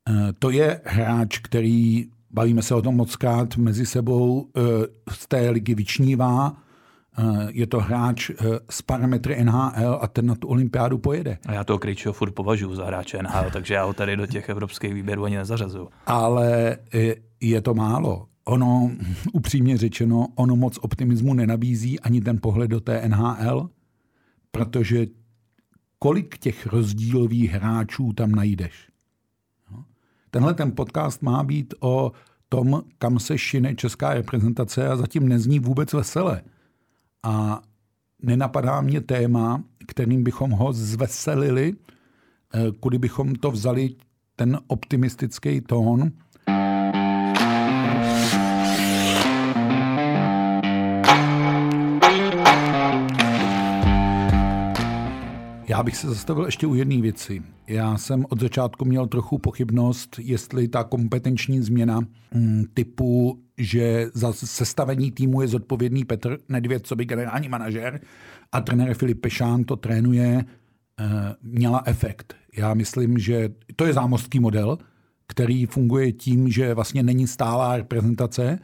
Eh, 0.08 0.32
to 0.38 0.50
je 0.50 0.80
hráč, 0.84 1.38
který, 1.38 2.06
bavíme 2.34 2.62
se 2.62 2.74
o 2.74 2.82
tom 2.82 2.96
moc 2.96 3.16
krát, 3.16 3.56
mezi 3.56 3.86
sebou 3.86 4.48
z 5.10 5.28
té 5.28 5.50
ligy 5.50 5.74
vyčnívá, 5.74 6.56
Eh, 7.18 7.46
je 7.50 7.66
to 7.66 7.80
hráč 7.80 8.30
eh, 8.30 8.34
s 8.70 8.82
parametry 8.82 9.44
NHL 9.44 9.98
a 10.00 10.06
ten 10.08 10.26
na 10.26 10.34
tu 10.34 10.48
olympiádu 10.48 10.98
pojede. 10.98 11.38
A 11.46 11.52
já 11.52 11.64
toho 11.64 11.78
Krejčího 11.78 12.12
furt 12.12 12.30
považuji 12.30 12.74
za 12.74 12.84
hráče 12.84 13.22
NHL, 13.22 13.50
takže 13.50 13.74
já 13.74 13.84
ho 13.84 13.92
tady 13.92 14.16
do 14.16 14.26
těch 14.26 14.48
evropských 14.48 14.94
výběrů 14.94 15.24
ani 15.24 15.36
nezařazuju. 15.36 15.88
Ale 16.06 16.76
je 17.40 17.60
to 17.60 17.74
málo. 17.74 18.26
Ono, 18.44 18.90
upřímně 19.32 19.76
řečeno, 19.76 20.26
ono 20.34 20.56
moc 20.56 20.78
optimismu 20.80 21.34
nenabízí 21.34 22.00
ani 22.00 22.20
ten 22.20 22.38
pohled 22.42 22.70
do 22.70 22.80
té 22.80 23.08
NHL, 23.08 23.70
protože 24.50 25.06
kolik 25.98 26.38
těch 26.38 26.66
rozdílových 26.66 27.50
hráčů 27.50 28.12
tam 28.12 28.32
najdeš. 28.32 28.88
Tenhle 30.34 30.54
ten 30.54 30.72
podcast 30.72 31.22
má 31.22 31.42
být 31.42 31.74
o 31.80 32.12
tom, 32.48 32.82
kam 32.98 33.18
se 33.18 33.38
šine 33.38 33.74
česká 33.74 34.14
reprezentace 34.14 34.88
a 34.88 34.96
zatím 34.96 35.28
nezní 35.28 35.58
vůbec 35.58 35.92
veselé 35.92 36.42
a 37.22 37.62
nenapadá 38.22 38.80
mě 38.80 39.00
téma, 39.00 39.62
kterým 39.86 40.24
bychom 40.24 40.50
ho 40.50 40.72
zveselili, 40.72 41.74
eh, 42.54 42.72
kudy 42.80 42.98
bychom 42.98 43.34
to 43.34 43.50
vzali 43.50 43.94
ten 44.36 44.58
optimistický 44.66 45.60
tón. 45.60 46.12
Bych 55.84 55.96
se 55.96 56.08
zastavil 56.08 56.44
ještě 56.44 56.66
u 56.66 56.74
jedné 56.74 57.00
věci. 57.00 57.42
Já 57.66 57.96
jsem 57.96 58.26
od 58.28 58.40
začátku 58.40 58.84
měl 58.84 59.06
trochu 59.06 59.38
pochybnost, 59.38 60.20
jestli 60.22 60.68
ta 60.68 60.84
kompetenční 60.84 61.60
změna 61.60 62.00
mm, 62.34 62.64
typu 62.74 63.38
že 63.58 64.06
za 64.14 64.32
sestavení 64.32 65.10
týmu 65.10 65.40
je 65.40 65.48
zodpovědný 65.48 66.04
Petr 66.04 66.38
Nedvěd, 66.48 66.86
co 66.86 66.96
by 66.96 67.04
generální 67.04 67.48
manažer 67.48 68.00
a 68.52 68.60
trenér 68.60 68.94
Filip 68.94 69.20
Pešán 69.20 69.64
to 69.64 69.76
trénuje, 69.76 70.44
eh, 71.00 71.04
měla 71.42 71.82
efekt. 71.86 72.34
Já 72.56 72.74
myslím, 72.74 73.18
že 73.18 73.48
to 73.76 73.86
je 73.86 73.92
zámořský 73.92 74.40
model, 74.40 74.78
který 75.26 75.66
funguje 75.66 76.12
tím, 76.12 76.50
že 76.50 76.74
vlastně 76.74 77.02
není 77.02 77.26
stálá 77.26 77.76
reprezentace 77.76 78.58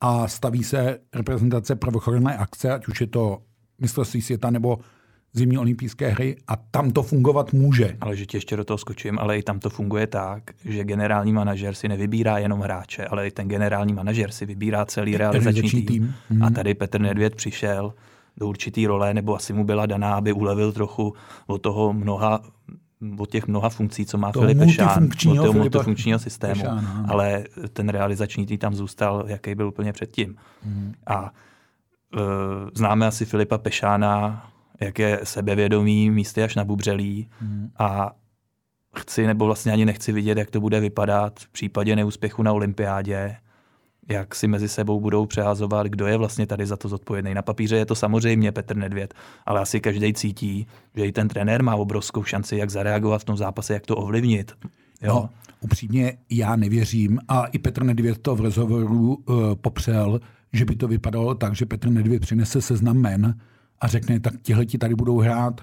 a 0.00 0.28
staví 0.28 0.64
se 0.64 0.98
reprezentace 1.14 1.76
prvochodné 1.76 2.36
akce, 2.36 2.72
ať 2.72 2.88
už 2.88 3.00
je 3.00 3.06
to 3.06 3.42
mistrovství 3.80 4.22
světa 4.22 4.50
nebo 4.50 4.78
zimní 5.36 5.58
olympijské 5.58 6.08
hry 6.08 6.36
a 6.48 6.56
tam 6.56 6.90
to 6.90 7.02
fungovat 7.02 7.52
může. 7.52 7.96
Ale 8.00 8.16
že 8.16 8.26
ti 8.26 8.36
ještě 8.36 8.56
do 8.56 8.64
toho 8.64 8.78
skočím, 8.78 9.18
ale 9.18 9.38
i 9.38 9.42
tam 9.42 9.58
to 9.58 9.70
funguje 9.70 10.06
tak, 10.06 10.42
že 10.64 10.84
generální 10.84 11.32
manažer 11.32 11.74
si 11.74 11.88
nevybírá 11.88 12.38
jenom 12.38 12.60
hráče, 12.60 13.04
ale 13.04 13.26
i 13.26 13.30
ten 13.30 13.48
generální 13.48 13.92
manažer 13.92 14.30
si 14.30 14.46
vybírá 14.46 14.84
celý 14.86 15.16
realizační 15.16 15.82
tým. 15.82 15.86
tým. 15.86 16.14
Mm. 16.30 16.42
A 16.42 16.50
tady 16.50 16.74
Petr 16.74 17.00
Nedvěd 17.00 17.34
přišel 17.34 17.92
do 18.36 18.48
určitý 18.48 18.86
role, 18.86 19.14
nebo 19.14 19.36
asi 19.36 19.52
mu 19.52 19.64
byla 19.64 19.86
daná, 19.86 20.14
aby 20.14 20.32
ulevil 20.32 20.72
trochu 20.72 21.14
od 21.46 21.58
toho 21.62 21.92
mnoha 21.92 22.40
od 23.18 23.30
těch 23.30 23.46
mnoha 23.46 23.68
funkcí, 23.68 24.06
co 24.06 24.18
má 24.18 24.32
Filip 24.32 24.58
Pešán, 24.58 25.08
od 25.30 25.36
toho 25.36 25.52
multifunkčního 25.52 26.18
systému, 26.18 26.54
Pešán, 26.54 27.06
ale 27.08 27.44
ten 27.72 27.88
realizační 27.88 28.46
tým 28.46 28.58
tam 28.58 28.74
zůstal, 28.74 29.24
jaký 29.26 29.54
byl 29.54 29.68
úplně 29.68 29.92
předtím. 29.92 30.36
Mm. 30.64 30.94
A 31.06 31.30
e, 32.16 32.20
známe 32.74 33.06
asi 33.06 33.24
Filipa 33.24 33.58
Pešána 33.58 34.42
jak 34.80 34.98
je 34.98 35.20
sebevědomý, 35.24 36.10
místy 36.10 36.42
až 36.42 36.54
nabubřelý 36.54 37.28
hmm. 37.40 37.70
a 37.78 38.12
chci 38.98 39.26
nebo 39.26 39.46
vlastně 39.46 39.72
ani 39.72 39.84
nechci 39.84 40.12
vidět, 40.12 40.38
jak 40.38 40.50
to 40.50 40.60
bude 40.60 40.80
vypadat 40.80 41.40
v 41.40 41.48
případě 41.48 41.96
neúspěchu 41.96 42.42
na 42.42 42.52
olympiádě, 42.52 43.36
jak 44.08 44.34
si 44.34 44.48
mezi 44.48 44.68
sebou 44.68 45.00
budou 45.00 45.26
přehazovat, 45.26 45.86
kdo 45.86 46.06
je 46.06 46.16
vlastně 46.16 46.46
tady 46.46 46.66
za 46.66 46.76
to 46.76 46.88
zodpovědný. 46.88 47.34
Na 47.34 47.42
papíře 47.42 47.76
je 47.76 47.86
to 47.86 47.94
samozřejmě 47.94 48.52
Petr 48.52 48.76
Nedvěd, 48.76 49.14
ale 49.46 49.60
asi 49.60 49.80
každý 49.80 50.14
cítí, 50.14 50.66
že 50.96 51.06
i 51.06 51.12
ten 51.12 51.28
trenér 51.28 51.62
má 51.62 51.74
obrovskou 51.74 52.24
šanci, 52.24 52.56
jak 52.56 52.70
zareagovat 52.70 53.22
v 53.22 53.24
tom 53.24 53.36
zápase, 53.36 53.74
jak 53.74 53.86
to 53.86 53.96
ovlivnit. 53.96 54.52
Jo? 55.02 55.14
No, 55.14 55.28
upřímně 55.60 56.18
já 56.30 56.56
nevěřím 56.56 57.20
a 57.28 57.44
i 57.44 57.58
Petr 57.58 57.82
Nedvěd 57.82 58.18
to 58.18 58.36
v 58.36 58.40
rozhovoru 58.40 59.14
uh, 59.14 59.54
popřel, 59.54 60.20
že 60.52 60.64
by 60.64 60.76
to 60.76 60.88
vypadalo 60.88 61.34
tak, 61.34 61.54
že 61.54 61.66
Petr 61.66 61.90
Nedvěd 61.90 62.22
přinese 62.22 62.62
seznam 62.62 62.96
men, 62.96 63.34
a 63.80 63.88
řekne, 63.88 64.20
tak 64.20 64.34
tihleti 64.42 64.78
tady 64.78 64.94
budou 64.94 65.18
hrát. 65.18 65.60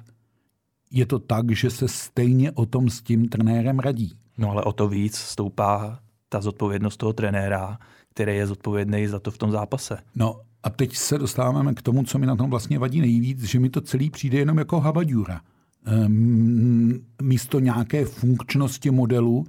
Je 0.91 1.05
to 1.05 1.20
tak, 1.20 1.51
že 1.51 1.70
se 1.70 1.88
stejně 1.88 2.51
o 2.51 2.65
tom 2.65 2.89
s 2.89 3.01
tím 3.01 3.29
trenérem 3.29 3.79
radí. 3.79 4.13
No 4.38 4.51
ale 4.51 4.63
o 4.63 4.74
to 4.74 4.88
víc 4.88 5.15
stoupá 5.15 6.00
ta 6.29 6.41
zodpovědnost 6.41 6.98
toho 6.98 7.13
trenéra, 7.13 7.77
který 8.10 8.36
je 8.36 8.48
zodpovědný 8.48 9.08
za 9.08 9.20
to 9.20 9.32
v 9.32 9.38
tom 9.38 9.51
zápase. 9.51 9.98
No 10.15 10.41
a 10.63 10.70
teď 10.70 10.96
se 10.96 11.17
dostáváme 11.17 11.74
k 11.74 11.82
tomu, 11.82 12.03
co 12.03 12.17
mi 12.17 12.25
na 12.25 12.36
tom 12.36 12.50
vlastně 12.50 12.79
vadí 12.79 13.01
nejvíc, 13.01 13.43
že 13.43 13.60
mi 13.60 13.70
to 13.70 13.82
celý 13.82 14.10
přijde 14.10 14.38
jenom 14.38 14.58
jako 14.58 14.79
habadura. 14.79 15.41
Ehm, 15.86 17.00
místo 17.22 17.60
nějaké 17.60 18.05
funkčnosti 18.05 18.91
modelu 18.91 19.46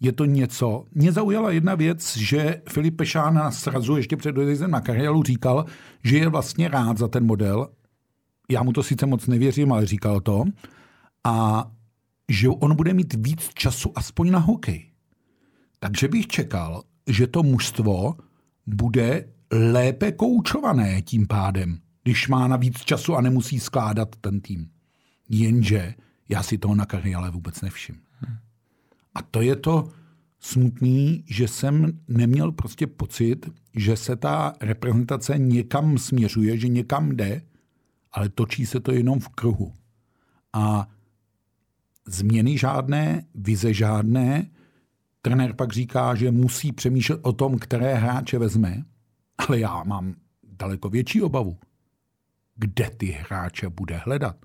je 0.00 0.12
to 0.12 0.24
něco. 0.24 0.84
Mě 0.92 1.12
zaujala 1.12 1.50
jedna 1.50 1.74
věc, 1.74 2.16
že 2.16 2.62
Filip 2.68 2.96
Pešán 2.96 3.34
na 3.34 3.50
srazu 3.50 3.96
ještě 3.96 4.16
před 4.16 4.32
dojezdem 4.32 4.70
na 4.70 4.80
kariéru 4.80 5.22
říkal, 5.22 5.64
že 6.04 6.18
je 6.18 6.28
vlastně 6.28 6.68
rád 6.68 6.98
za 6.98 7.08
ten 7.08 7.26
model 7.26 7.68
já 8.50 8.62
mu 8.62 8.72
to 8.72 8.82
sice 8.82 9.06
moc 9.06 9.26
nevěřím, 9.26 9.72
ale 9.72 9.86
říkal 9.86 10.20
to, 10.20 10.44
a 11.24 11.66
že 12.28 12.48
on 12.48 12.76
bude 12.76 12.94
mít 12.94 13.14
víc 13.14 13.50
času 13.54 13.92
aspoň 13.94 14.30
na 14.30 14.38
hokej. 14.38 14.90
Takže 15.78 16.08
bych 16.08 16.26
čekal, 16.26 16.82
že 17.06 17.26
to 17.26 17.42
mužstvo 17.42 18.16
bude 18.66 19.28
lépe 19.50 20.12
koučované 20.12 21.02
tím 21.02 21.26
pádem, 21.26 21.78
když 22.02 22.28
má 22.28 22.48
na 22.48 22.56
víc 22.56 22.78
času 22.78 23.16
a 23.16 23.20
nemusí 23.20 23.60
skládat 23.60 24.16
ten 24.20 24.40
tým. 24.40 24.70
Jenže 25.28 25.94
já 26.28 26.42
si 26.42 26.58
toho 26.58 26.74
na 26.74 26.86
kariále 26.86 27.30
vůbec 27.30 27.60
nevšim. 27.60 27.96
A 29.14 29.22
to 29.22 29.40
je 29.40 29.56
to 29.56 29.88
smutný, 30.40 31.24
že 31.26 31.48
jsem 31.48 32.00
neměl 32.08 32.52
prostě 32.52 32.86
pocit, 32.86 33.48
že 33.76 33.96
se 33.96 34.16
ta 34.16 34.52
reprezentace 34.60 35.38
někam 35.38 35.98
směřuje, 35.98 36.58
že 36.58 36.68
někam 36.68 37.16
jde 37.16 37.42
ale 38.12 38.28
točí 38.28 38.66
se 38.66 38.80
to 38.80 38.92
jenom 38.92 39.20
v 39.20 39.28
kruhu. 39.28 39.74
A 40.52 40.88
změny 42.06 42.58
žádné, 42.58 43.26
vize 43.34 43.74
žádné. 43.74 44.50
Trenér 45.22 45.54
pak 45.54 45.72
říká, 45.72 46.14
že 46.14 46.30
musí 46.30 46.72
přemýšlet 46.72 47.20
o 47.22 47.32
tom, 47.32 47.58
které 47.58 47.94
hráče 47.94 48.38
vezme, 48.38 48.84
ale 49.38 49.60
já 49.60 49.82
mám 49.84 50.14
daleko 50.42 50.88
větší 50.88 51.22
obavu. 51.22 51.58
kde 52.60 52.90
ty 52.90 53.06
hráče 53.06 53.68
bude 53.68 53.96
hledat. 53.96 54.36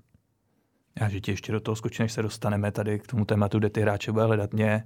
Já, 1.00 1.08
že 1.08 1.20
ti 1.20 1.30
ještě 1.30 1.52
do 1.52 1.60
toho 1.60 1.76
skočím, 1.76 2.02
než 2.02 2.12
se 2.12 2.22
dostaneme 2.22 2.72
tady 2.72 2.98
k 2.98 3.06
tomu 3.06 3.24
tématu, 3.24 3.58
kde 3.58 3.70
ty 3.70 3.80
hráče 3.80 4.12
bude 4.12 4.24
hledat. 4.24 4.52
Mě 4.52 4.84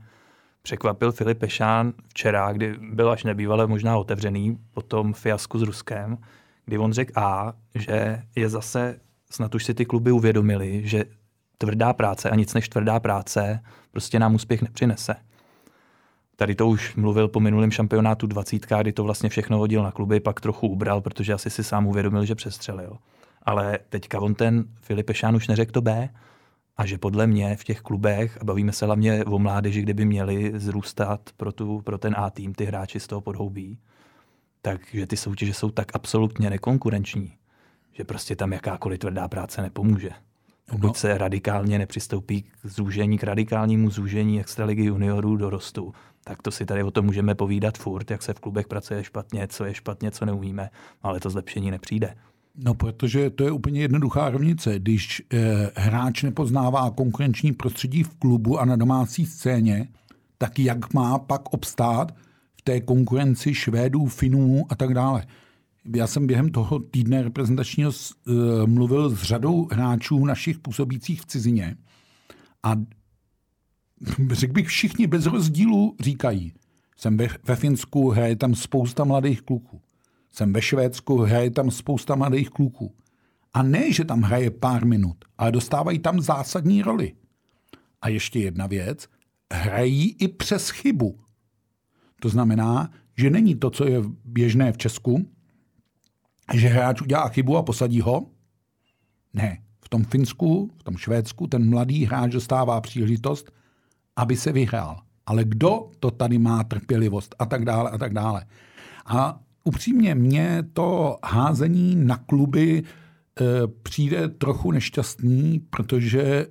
překvapil 0.63 1.13
Filip 1.13 1.39
Pešán 1.39 1.93
včera, 2.09 2.53
kdy 2.53 2.77
byl 2.93 3.11
až 3.11 3.25
nebývalé 3.25 3.67
možná 3.67 3.97
otevřený 3.97 4.59
po 4.71 4.83
tom 4.83 5.13
fiasku 5.13 5.59
s 5.59 5.63
Ruskem, 5.63 6.19
kdy 6.71 6.79
on 6.79 6.93
řekl 6.93 7.13
A, 7.21 7.53
že 7.75 8.23
je 8.37 8.49
zase, 8.49 9.01
snad 9.31 9.55
už 9.55 9.65
si 9.65 9.75
ty 9.75 9.85
kluby 9.85 10.13
uvědomili, 10.13 10.83
že 10.85 11.05
tvrdá 11.59 11.93
práce 11.93 12.31
a 12.31 12.35
nic 12.35 12.55
než 12.55 12.69
tvrdá 12.69 13.01
práce 13.01 13.61
prostě 13.91 14.19
nám 14.19 14.35
úspěch 14.35 14.63
nepřinese. 14.63 15.15
Tady 16.37 16.55
to 16.55 16.69
už 16.69 16.95
mluvil 16.97 17.29
po 17.29 17.41
minulém 17.41 17.71
šampionátu 17.71 18.27
20, 18.27 18.67
kdy 18.81 18.93
to 18.93 19.05
vlastně 19.05 19.29
všechno 19.29 19.59
hodil 19.59 19.83
na 19.83 19.91
kluby, 19.91 20.21
pak 20.21 20.41
trochu 20.41 20.69
ubral, 20.69 21.01
protože 21.01 21.33
asi 21.33 21.51
si 21.51 21.65
sám 21.65 21.87
uvědomil, 21.87 22.25
že 22.25 22.35
přestřelil. 22.35 22.97
Ale 23.43 23.79
teďka 23.89 24.21
on 24.21 24.35
ten 24.35 24.65
Filip 24.81 25.11
Ešán 25.11 25.37
už 25.37 25.49
neřekl 25.49 25.73
to 25.73 25.81
B, 25.81 26.09
a 26.77 26.87
že 26.87 26.99
podle 26.99 27.27
mě 27.27 27.57
v 27.57 27.65
těch 27.65 27.81
klubech, 27.81 28.39
a 28.41 28.45
bavíme 28.45 28.73
se 28.73 28.87
hlavně 28.87 29.25
o 29.25 29.39
mládeži, 29.39 29.83
kdyby 29.83 30.05
měli 30.05 30.53
zrůstat 30.55 31.21
pro, 31.37 31.53
tu, 31.53 31.81
pro 31.81 31.99
ten 31.99 32.15
A 32.19 32.31
tým 32.31 32.55
ty 32.55 32.65
hráči 32.65 33.01
z 33.01 33.07
toho 33.07 33.21
podhoubí, 33.21 33.79
takže 34.63 35.07
ty 35.07 35.17
soutěže 35.17 35.55
jsou 35.55 35.71
tak 35.71 35.87
absolutně 35.95 36.51
nekonkurenční, 36.51 37.33
že 37.93 38.05
prostě 38.05 38.37
tam 38.37 38.53
jakákoliv 38.53 38.99
tvrdá 38.99 39.29
práce 39.29 39.63
nepomůže. 39.63 40.11
Pokud 40.71 40.87
no. 40.87 40.95
se 40.95 41.19
radikálně 41.19 41.79
nepřistoupí 41.79 42.43
k 42.43 42.67
zúžení, 42.67 43.19
k 43.19 43.25
radikálnímu 43.25 43.91
zúžení 43.91 44.41
extraligy 44.41 44.85
juniorů 44.85 45.37
do 45.37 45.51
rostu, 45.51 45.93
tak 46.25 46.43
to 46.43 46.51
si 46.51 46.67
tady 46.67 46.83
o 46.83 46.91
tom 46.91 47.05
můžeme 47.05 47.35
povídat 47.35 47.79
furt, 47.79 48.11
jak 48.11 48.23
se 48.23 48.35
v 48.35 48.41
klubech 48.41 48.69
pracuje 48.69 49.05
špatně, 49.05 49.49
co 49.49 49.65
je 49.65 49.75
špatně, 49.75 50.11
co 50.11 50.25
neumíme, 50.25 50.71
ale 51.03 51.21
to 51.21 51.31
zlepšení 51.31 51.71
nepřijde. 51.71 52.15
No, 52.57 52.75
protože 52.75 53.31
to 53.31 53.45
je 53.45 53.51
úplně 53.51 53.81
jednoduchá 53.81 54.31
rovnice. 54.31 54.79
Když 54.79 55.23
eh, 55.33 55.71
hráč 55.77 56.23
nepoznává 56.23 56.91
konkurenční 56.91 57.53
prostředí 57.53 58.03
v 58.03 58.15
klubu 58.15 58.59
a 58.59 58.65
na 58.65 58.77
domácí 58.77 59.27
scéně, 59.27 59.89
tak 60.39 60.59
jak 60.59 60.95
má 60.95 61.19
pak 61.19 61.55
obstát 61.55 62.15
v 62.61 62.63
té 62.63 62.81
konkurenci 62.81 63.55
Švédů, 63.55 64.07
Finů 64.07 64.65
a 64.69 64.75
tak 64.75 64.95
dále. 64.95 65.27
Já 65.95 66.07
jsem 66.07 66.27
během 66.27 66.49
toho 66.49 66.79
týdne 66.79 67.23
reprezentačního 67.23 67.93
eh, 67.93 68.33
mluvil 68.67 69.11
s 69.11 69.23
řadou 69.23 69.69
hráčů 69.73 70.25
našich 70.25 70.59
působících 70.59 71.21
v 71.21 71.27
cizině 71.27 71.77
a 72.63 72.77
řekl 74.33 74.53
bych, 74.53 74.69
všichni 74.69 75.07
bez 75.07 75.27
rozdílu 75.27 75.97
říkají, 76.01 76.53
jsem 76.97 77.17
ve, 77.17 77.29
ve 77.45 77.57
Finsku, 77.57 78.11
hraje 78.11 78.37
tam 78.37 78.55
spousta 78.55 79.05
mladých 79.05 79.43
kluků. 79.43 79.81
Jsem 80.33 80.53
ve 80.53 80.63
Švédsku, 80.63 81.17
hraje 81.17 81.51
tam 81.51 81.71
spousta 81.71 82.15
mladých 82.15 82.51
kluků. 82.51 82.95
A 83.55 83.63
ne, 83.63 83.93
že 83.93 84.05
tam 84.05 84.23
hraje 84.23 84.51
pár 84.51 84.87
minut, 84.87 85.17
ale 85.39 85.53
dostávají 85.53 85.99
tam 85.99 86.21
zásadní 86.21 86.83
roli. 86.83 87.13
A 88.03 88.09
ještě 88.09 88.39
jedna 88.41 88.67
věc, 88.67 89.09
hrají 89.53 90.17
i 90.19 90.29
přes 90.29 90.71
chybu. 90.71 91.19
To 92.21 92.29
znamená, 92.29 92.91
že 93.17 93.31
není 93.31 93.55
to, 93.55 93.71
co 93.71 93.89
je 93.89 94.03
běžné 94.25 94.73
v 94.73 94.77
Česku, 94.79 95.27
že 96.55 96.69
hráč 96.69 97.03
udělá 97.03 97.29
chybu 97.29 97.57
a 97.57 97.63
posadí 97.63 98.01
ho. 98.01 98.27
Ne, 99.35 99.59
v 99.85 99.89
tom 99.89 100.05
Finsku, 100.05 100.71
v 100.79 100.83
tom 100.83 100.97
Švédsku 100.97 101.47
ten 101.47 101.71
mladý 101.71 102.05
hráč 102.05 102.33
dostává 102.33 102.81
příležitost, 102.81 103.53
aby 104.17 104.37
se 104.37 104.53
vyhrál. 104.53 105.01
Ale 105.27 105.45
kdo 105.45 105.91
to 106.01 106.11
tady 106.11 106.39
má 106.39 106.65
trpělivost 106.65 107.35
a 107.39 107.47
tak 107.47 107.65
dále 107.65 107.91
a 107.91 107.99
tak 107.99 108.15
dále. 108.15 108.47
A 109.07 109.41
upřímně, 109.65 110.15
mně 110.15 110.63
to 110.73 111.19
házení 111.25 111.97
na 111.97 112.17
kluby 112.17 112.83
e, 112.83 113.45
přijde 113.83 114.29
trochu 114.29 114.73
nešťastný, 114.73 115.61
protože 115.71 116.47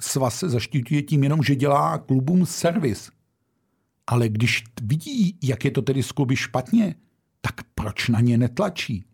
svaz 0.00 0.38
se 0.38 0.48
zaštiťuje 0.48 1.02
tím 1.02 1.22
jenom, 1.22 1.42
že 1.42 1.56
dělá 1.56 1.98
klubům 1.98 2.46
servis. 2.46 3.10
Ale 4.10 4.28
když 4.28 4.64
vidí, 4.82 5.38
jak 5.42 5.64
je 5.64 5.70
to 5.70 5.82
tedy 5.82 6.02
s 6.02 6.12
kluby 6.12 6.36
špatně, 6.36 6.94
tak 7.40 7.54
proč 7.74 8.08
na 8.08 8.20
ně 8.20 8.38
netlačí? 8.38 9.04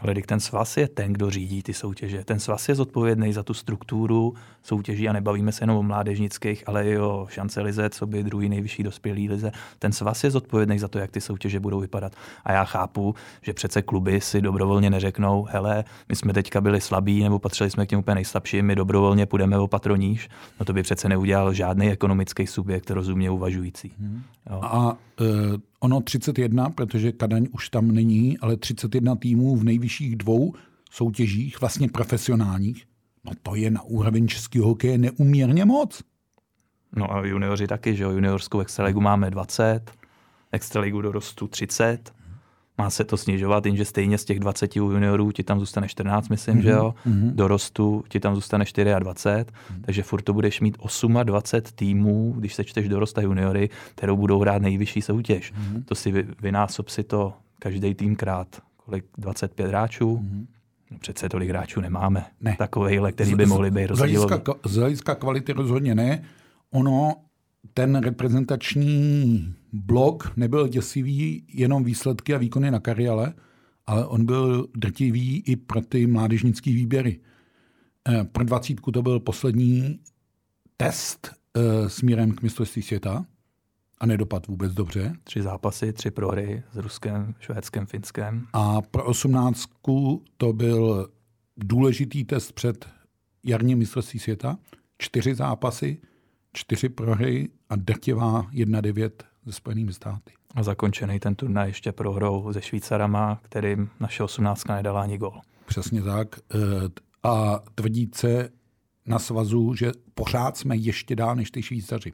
Ale 0.00 0.14
ten 0.26 0.40
svaz 0.40 0.76
je 0.76 0.88
ten, 0.88 1.12
kdo 1.12 1.30
řídí 1.30 1.62
ty 1.62 1.74
soutěže. 1.74 2.24
Ten 2.24 2.40
svaz 2.40 2.68
je 2.68 2.74
zodpovědný 2.74 3.32
za 3.32 3.42
tu 3.42 3.54
strukturu 3.54 4.34
soutěží 4.62 5.08
a 5.08 5.12
nebavíme 5.12 5.52
se 5.52 5.62
jenom 5.62 5.76
o 5.76 5.82
mládežnických, 5.82 6.64
ale 6.66 6.86
i 6.86 6.98
o 6.98 7.26
šance 7.30 7.60
lize, 7.60 7.90
co 7.90 8.06
by 8.06 8.22
druhý 8.22 8.48
nejvyšší 8.48 8.82
dospělý 8.82 9.28
lize. 9.28 9.52
Ten 9.78 9.92
svaz 9.92 10.24
je 10.24 10.30
zodpovědný 10.30 10.78
za 10.78 10.88
to, 10.88 10.98
jak 10.98 11.10
ty 11.10 11.20
soutěže 11.20 11.60
budou 11.60 11.80
vypadat. 11.80 12.12
A 12.44 12.52
já 12.52 12.64
chápu, 12.64 13.14
že 13.42 13.52
přece 13.52 13.82
kluby 13.82 14.20
si 14.20 14.40
dobrovolně 14.40 14.90
neřeknou, 14.90 15.46
hele, 15.50 15.84
my 16.08 16.16
jsme 16.16 16.32
teďka 16.32 16.60
byli 16.60 16.80
slabí 16.80 17.22
nebo 17.22 17.38
patřili 17.38 17.70
jsme 17.70 17.86
k 17.86 17.88
těm 17.88 17.98
úplně 17.98 18.14
nejslabším, 18.14 18.66
my 18.66 18.76
dobrovolně 18.76 19.26
půjdeme 19.26 19.58
o 19.58 19.68
patroníž. 19.68 20.28
No 20.60 20.66
to 20.66 20.72
by 20.72 20.82
přece 20.82 21.08
neudělal 21.08 21.52
žádný 21.52 21.90
ekonomický 21.90 22.46
subjekt 22.46 22.90
rozumně 22.90 23.30
uvažující. 23.30 23.92
Hmm. 24.00 24.22
A 24.62 24.96
e, 25.20 25.24
ono 25.80 26.00
31, 26.00 26.70
protože 26.70 27.12
Kadaň 27.12 27.46
už 27.52 27.68
tam 27.68 27.90
není, 27.90 28.38
ale 28.38 28.56
31 28.56 29.16
týmů 29.16 29.56
v 29.56 29.64
nejvyšších 29.64 30.16
dvou 30.16 30.54
soutěžích, 30.90 31.60
vlastně 31.60 31.88
profesionálních, 31.88 32.84
no 33.24 33.32
to 33.42 33.54
je 33.54 33.70
na 33.70 33.82
úroveň 33.82 34.28
českého 34.28 34.68
hokeje 34.68 34.98
neumírně 34.98 35.64
moc. 35.64 36.02
No 36.96 37.12
a 37.12 37.26
junioři 37.26 37.66
taky, 37.66 37.96
že 37.96 38.02
jo, 38.02 38.10
juniorskou 38.10 38.60
extraligu 38.60 39.00
máme 39.00 39.30
20, 39.30 39.90
extraligu 40.52 41.00
dorostu 41.00 41.48
30, 41.48 42.12
má 42.80 42.90
se 42.90 43.04
to 43.04 43.16
snižovat, 43.16 43.66
jenže 43.66 43.84
stejně 43.84 44.18
z 44.18 44.24
těch 44.24 44.40
20 44.40 44.76
juniorů 44.76 45.32
ti 45.32 45.42
tam 45.42 45.60
zůstane 45.60 45.88
14, 45.88 46.28
myslím, 46.28 46.56
mm-hmm. 46.56 46.62
že 46.62 46.70
jo, 46.70 46.94
mm-hmm. 47.06 47.30
dorostu 47.34 48.04
ti 48.08 48.20
tam 48.20 48.34
zůstane 48.34 48.64
24, 48.98 49.44
mm-hmm. 49.44 49.80
takže 49.84 50.02
furt 50.02 50.22
to 50.22 50.32
budeš 50.32 50.60
mít 50.60 50.78
28 51.22 51.74
týmů, 51.74 52.34
když 52.38 52.54
se 52.54 52.64
čteš 52.64 52.88
dorost 52.88 53.18
a 53.18 53.20
juniory, 53.20 53.70
kterou 53.94 54.16
budou 54.16 54.40
hrát 54.40 54.62
nejvyšší 54.62 55.02
soutěž. 55.02 55.52
Mm-hmm. 55.52 55.84
To 55.84 55.94
si 55.94 56.12
vynásob 56.42 56.88
si 56.88 57.02
to 57.02 57.32
každý 57.58 57.94
tým 57.94 58.16
krát, 58.16 58.48
kolik 58.76 59.04
25 59.18 59.68
hráčů, 59.68 60.16
mm-hmm. 60.16 60.46
No 60.90 60.98
přece 60.98 61.28
tolik 61.28 61.48
hráčů 61.48 61.80
nemáme. 61.80 62.24
Ne. 62.40 62.56
Takovejhle, 62.58 63.12
který 63.12 63.34
by 63.34 63.46
mohli 63.46 63.70
být 63.70 63.86
rozdílový. 63.86 64.36
Z 64.66 64.76
hlediska 64.76 65.14
kvality 65.14 65.52
rozhodně 65.52 65.94
ne. 65.94 66.22
Ono 66.70 67.14
ten 67.74 67.96
reprezentační 67.96 69.54
blok 69.72 70.36
nebyl 70.36 70.68
děsivý 70.68 71.44
jenom 71.48 71.84
výsledky 71.84 72.34
a 72.34 72.38
výkony 72.38 72.70
na 72.70 72.80
kariále, 72.80 73.34
ale 73.86 74.06
on 74.06 74.24
byl 74.24 74.68
drtivý 74.76 75.42
i 75.46 75.56
pro 75.56 75.80
ty 75.80 76.06
mládežnické 76.06 76.70
výběry. 76.70 77.20
Eh, 78.08 78.24
pro 78.24 78.44
dvacítku 78.44 78.92
to 78.92 79.02
byl 79.02 79.20
poslední 79.20 80.00
test 80.76 81.30
eh, 81.56 81.88
směrem 81.88 82.32
k 82.32 82.42
mistrovství 82.42 82.82
světa 82.82 83.26
a 83.98 84.06
nedopad 84.06 84.46
vůbec 84.46 84.74
dobře. 84.74 85.12
Tři 85.24 85.42
zápasy, 85.42 85.92
tři 85.92 86.10
prohry 86.10 86.62
s 86.72 86.76
Ruskem, 86.76 87.34
Švédskem, 87.40 87.86
Finskem. 87.86 88.46
A 88.52 88.80
pro 88.80 89.04
osmnáctku 89.04 90.24
to 90.36 90.52
byl 90.52 91.08
důležitý 91.56 92.24
test 92.24 92.52
před 92.52 92.88
jarním 93.44 93.78
mistrovství 93.78 94.20
světa. 94.20 94.58
Čtyři 94.98 95.34
zápasy, 95.34 96.00
čtyři 96.52 96.88
prohry 96.88 97.48
a 97.68 97.76
drtivá 97.76 98.42
1-9 98.52 99.10
ze 99.46 99.52
Spojenými 99.52 99.92
státy. 99.92 100.32
A 100.54 100.62
zakončený 100.62 101.20
ten 101.20 101.34
turnaj 101.34 101.68
ještě 101.68 101.92
prohrou 101.92 102.52
se 102.52 102.62
Švýcarama, 102.62 103.40
kterým 103.42 103.90
naše 104.00 104.22
18 104.22 104.68
nedala 104.68 105.02
ani 105.02 105.18
gol. 105.18 105.40
Přesně 105.66 106.02
tak. 106.02 106.28
Eh, 106.54 106.58
a 107.22 107.60
tvrdí 107.74 108.10
se 108.14 108.48
na 109.06 109.18
svazu, 109.18 109.74
že 109.74 109.92
pořád 110.14 110.56
jsme 110.56 110.76
ještě 110.76 111.16
dál 111.16 111.36
než 111.36 111.50
ty 111.50 111.62
Švýcaři. 111.62 112.12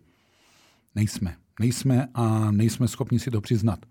Nejsme. 0.94 1.36
Nejsme 1.60 2.08
a 2.14 2.50
nejsme 2.50 2.88
schopni 2.88 3.18
si 3.18 3.30
to 3.30 3.40
přiznat. 3.40 3.86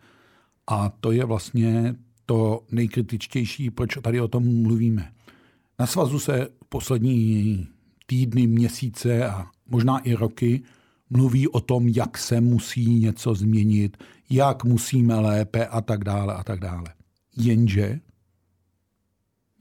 A 0.67 0.89
to 0.89 1.11
je 1.11 1.25
vlastně 1.25 1.95
to 2.25 2.63
nejkritičtější, 2.71 3.71
proč 3.71 3.97
tady 4.01 4.21
o 4.21 4.27
tom 4.27 4.61
mluvíme. 4.61 5.11
Na 5.79 5.87
svazu 5.87 6.19
se 6.19 6.47
poslední 6.69 7.67
týdny, 8.05 8.47
měsíce 8.47 9.29
a 9.29 9.47
možná 9.69 9.99
i 9.99 10.13
roky 10.13 10.63
mluví 11.09 11.47
o 11.47 11.59
tom, 11.59 11.87
jak 11.87 12.17
se 12.17 12.41
musí 12.41 12.99
něco 12.99 13.35
změnit, 13.35 14.03
jak 14.29 14.63
musíme 14.63 15.15
lépe 15.15 15.67
a 15.67 15.81
tak 15.81 16.03
dále 16.03 16.33
a 16.33 16.43
tak 16.43 16.59
dále. 16.59 16.93
Jenže 17.37 17.99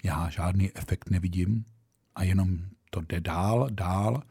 já 0.04 0.28
žádný 0.28 0.70
efekt 0.74 1.10
nevidím 1.10 1.64
a 2.14 2.24
jenom 2.24 2.58
to 2.90 3.00
jde 3.00 3.20
dál, 3.20 3.68
dál 3.70 4.22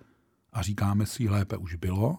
a 0.54 0.62
říkáme 0.62 1.06
si, 1.06 1.30
lépe 1.30 1.58
už 1.58 1.76
bylo 1.76 2.18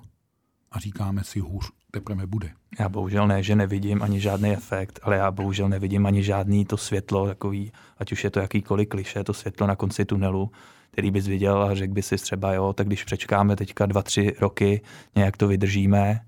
a 0.71 0.79
říkáme 0.79 1.25
si, 1.25 1.41
hůř 1.41 1.71
teprve 1.91 2.27
bude. 2.27 2.51
Já 2.81 2.89
bohužel 2.89 3.27
ne, 3.27 3.43
že 3.43 3.57
nevidím 3.57 4.03
ani 4.03 4.21
žádný 4.21 4.51
efekt, 4.51 5.01
ale 5.03 5.17
já 5.17 5.31
bohužel 5.31 5.69
nevidím 5.69 6.07
ani 6.07 6.23
žádný 6.23 6.65
to 6.65 6.77
světlo, 6.77 7.27
takový, 7.27 7.73
ať 7.99 8.13
už 8.13 8.25
je 8.25 8.31
to 8.31 8.41
jakýkoliv 8.41 8.89
kliše, 8.89 9.25
to 9.25 9.35
světlo 9.35 9.67
na 9.67 9.77
konci 9.77 10.05
tunelu, 10.05 10.51
který 10.95 11.11
bys 11.11 11.27
viděl 11.27 11.63
a 11.63 11.75
řekl 11.75 11.93
by 11.93 12.03
si 12.03 12.17
třeba, 12.17 12.53
jo, 12.53 12.73
tak 12.73 12.87
když 12.87 13.05
přečkáme 13.05 13.57
teďka 13.57 13.87
dva, 13.87 14.03
tři 14.03 14.35
roky, 14.41 14.81
nějak 15.15 15.37
to 15.37 15.49
vydržíme, 15.49 16.21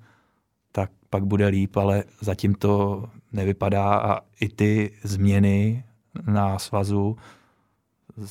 tak 0.73 0.91
pak 1.11 1.25
bude 1.25 1.47
líp, 1.47 1.77
ale 1.77 2.05
zatím 2.21 2.55
to 2.55 3.05
nevypadá. 3.33 3.95
A 3.95 4.21
i 4.41 4.49
ty 4.49 4.91
změny 5.03 5.85
na 6.27 6.59
svazu 6.59 7.17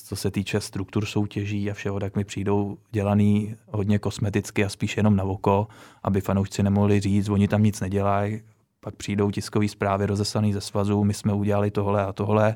co 0.04 0.16
se 0.16 0.32
týče 0.32 0.62
struktur 0.62 1.06
soutěží 1.06 1.72
a 1.72 1.74
všeho, 1.74 2.00
tak 2.00 2.16
mi 2.16 2.24
přijdou 2.24 2.78
dělaný 2.92 3.56
hodně 3.68 4.00
kosmeticky 4.00 4.66
a 4.66 4.70
spíš 4.70 4.98
jenom 4.98 5.16
na 5.16 5.24
oko, 5.24 5.68
aby 6.04 6.22
fanoušci 6.22 6.64
nemohli 6.64 7.00
říct, 7.00 7.30
oni 7.30 7.48
tam 7.48 7.64
nic 7.64 7.80
nedělají, 7.80 8.42
pak 8.86 8.96
přijdou 8.96 9.32
tiskové 9.32 9.68
zprávy 9.68 10.06
rozeslané 10.06 10.54
ze 10.54 10.62
svazu, 10.62 11.04
my 11.04 11.14
jsme 11.14 11.34
udělali 11.34 11.72
tohle 11.72 12.06
a 12.06 12.14
tohle, 12.14 12.56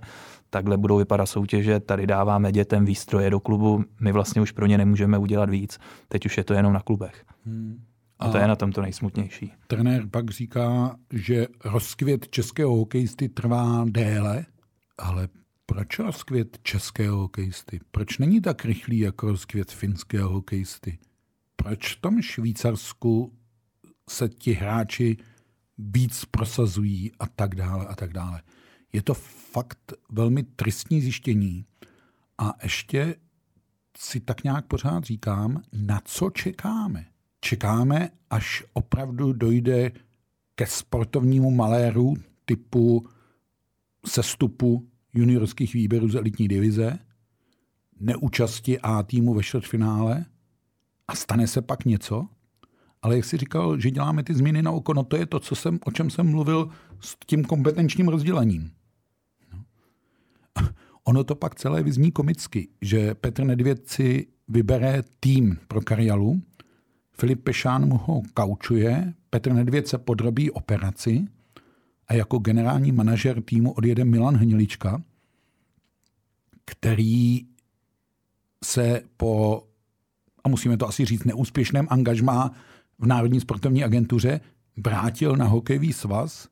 takhle 0.49 0.77
budou 0.77 0.97
vypadat 0.97 1.25
soutěže, 1.25 1.79
tady 1.79 2.07
dáváme 2.07 2.51
dětem 2.51 2.85
výstroje 2.85 3.29
do 3.29 3.39
klubu, 3.39 3.83
my 3.99 4.11
vlastně 4.11 4.41
už 4.41 4.51
pro 4.51 4.65
ně 4.65 4.77
nemůžeme 4.77 5.17
udělat 5.17 5.49
víc, 5.49 5.79
teď 6.07 6.25
už 6.25 6.37
je 6.37 6.43
to 6.43 6.53
jenom 6.53 6.73
na 6.73 6.79
klubech. 6.79 7.25
Hmm. 7.45 7.81
A, 8.19 8.25
a 8.25 8.31
to 8.31 8.37
je 8.37 8.47
na 8.47 8.55
tom 8.55 8.71
to 8.71 8.81
nejsmutnější. 8.81 9.53
Trenér 9.67 10.07
pak 10.11 10.29
říká, 10.29 10.95
že 11.13 11.47
rozkvět 11.65 12.29
českého 12.29 12.75
hokejisty 12.75 13.29
trvá 13.29 13.85
déle, 13.89 14.45
ale 14.97 15.27
proč 15.65 15.99
rozkvět 15.99 16.57
českého 16.63 17.17
hokejisty? 17.17 17.79
Proč 17.91 18.17
není 18.17 18.41
tak 18.41 18.65
rychlý 18.65 18.99
jako 18.99 19.27
rozkvět 19.27 19.71
finského 19.71 20.29
hokejisty? 20.29 20.99
Proč 21.55 21.95
v 21.95 22.01
tom 22.01 22.21
Švýcarsku 22.21 23.33
se 24.09 24.29
ti 24.29 24.53
hráči 24.53 25.17
víc 25.79 26.25
prosazují 26.25 27.11
a 27.19 27.27
tak 27.27 27.55
dále 27.55 27.87
a 27.87 27.95
tak 27.95 28.13
dále. 28.13 28.41
Je 28.93 29.01
to 29.01 29.13
fakt 29.13 29.93
velmi 30.09 30.43
tristní 30.43 31.01
zjištění 31.01 31.65
a 32.37 32.53
ještě 32.63 33.15
si 33.97 34.19
tak 34.19 34.43
nějak 34.43 34.65
pořád 34.65 35.03
říkám, 35.03 35.61
na 35.73 36.01
co 36.05 36.29
čekáme. 36.29 37.05
Čekáme, 37.41 38.09
až 38.29 38.63
opravdu 38.73 39.33
dojde 39.33 39.91
ke 40.55 40.65
sportovnímu 40.67 41.51
maléru 41.51 42.13
typu 42.45 43.07
sestupu 44.05 44.89
juniorských 45.13 45.73
výběrů 45.73 46.09
z 46.09 46.15
elitní 46.15 46.47
divize, 46.47 46.99
neúčasti 47.99 48.79
A 48.79 49.03
týmu 49.03 49.33
ve 49.33 49.43
čtvrtfinále 49.43 50.25
a 51.07 51.15
stane 51.15 51.47
se 51.47 51.61
pak 51.61 51.85
něco, 51.85 52.27
ale 53.01 53.15
jak 53.15 53.25
jsi 53.25 53.37
říkal, 53.37 53.79
že 53.79 53.91
děláme 53.91 54.23
ty 54.23 54.33
změny 54.33 54.61
na 54.61 54.71
oko, 54.71 54.93
no 54.93 55.03
to 55.03 55.17
je 55.17 55.25
to, 55.25 55.39
co 55.39 55.55
jsem, 55.55 55.79
o 55.85 55.91
čem 55.91 56.09
jsem 56.09 56.31
mluvil 56.31 56.69
s 56.99 57.15
tím 57.25 57.45
kompetenčním 57.45 58.07
rozdělením. 58.07 58.71
No. 59.53 59.63
Ono 61.03 61.23
to 61.23 61.35
pak 61.35 61.55
celé 61.55 61.83
vyzní 61.83 62.11
komicky, 62.11 62.67
že 62.81 63.15
Petr 63.15 63.43
Nedvěd 63.43 63.87
si 63.87 64.27
vybere 64.47 65.03
tým 65.19 65.57
pro 65.67 65.81
Karialu, 65.81 66.41
Filip 67.11 67.43
Pešán 67.43 67.85
mu 67.85 67.97
ho 67.97 68.21
kaučuje, 68.33 69.13
Petr 69.29 69.53
Nedvěd 69.53 69.87
se 69.87 69.97
podrobí 69.97 70.51
operaci 70.51 71.27
a 72.07 72.13
jako 72.13 72.39
generální 72.39 72.91
manažer 72.91 73.41
týmu 73.41 73.71
odjede 73.71 74.05
Milan 74.05 74.35
Hnilička, 74.35 75.01
který 76.65 77.45
se 78.63 79.01
po, 79.17 79.63
a 80.43 80.49
musíme 80.49 80.77
to 80.77 80.87
asi 80.87 81.05
říct, 81.05 81.23
neúspěšném 81.23 81.87
angažmá 81.89 82.51
v 82.99 83.05
Národní 83.05 83.39
sportovní 83.39 83.83
agentuře, 83.83 84.41
vrátil 84.77 85.35
na 85.35 85.45
hokejový 85.45 85.93
svaz, 85.93 86.47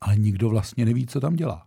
ale 0.00 0.16
nikdo 0.16 0.48
vlastně 0.48 0.84
neví, 0.84 1.06
co 1.06 1.20
tam 1.20 1.36
dělá. 1.36 1.66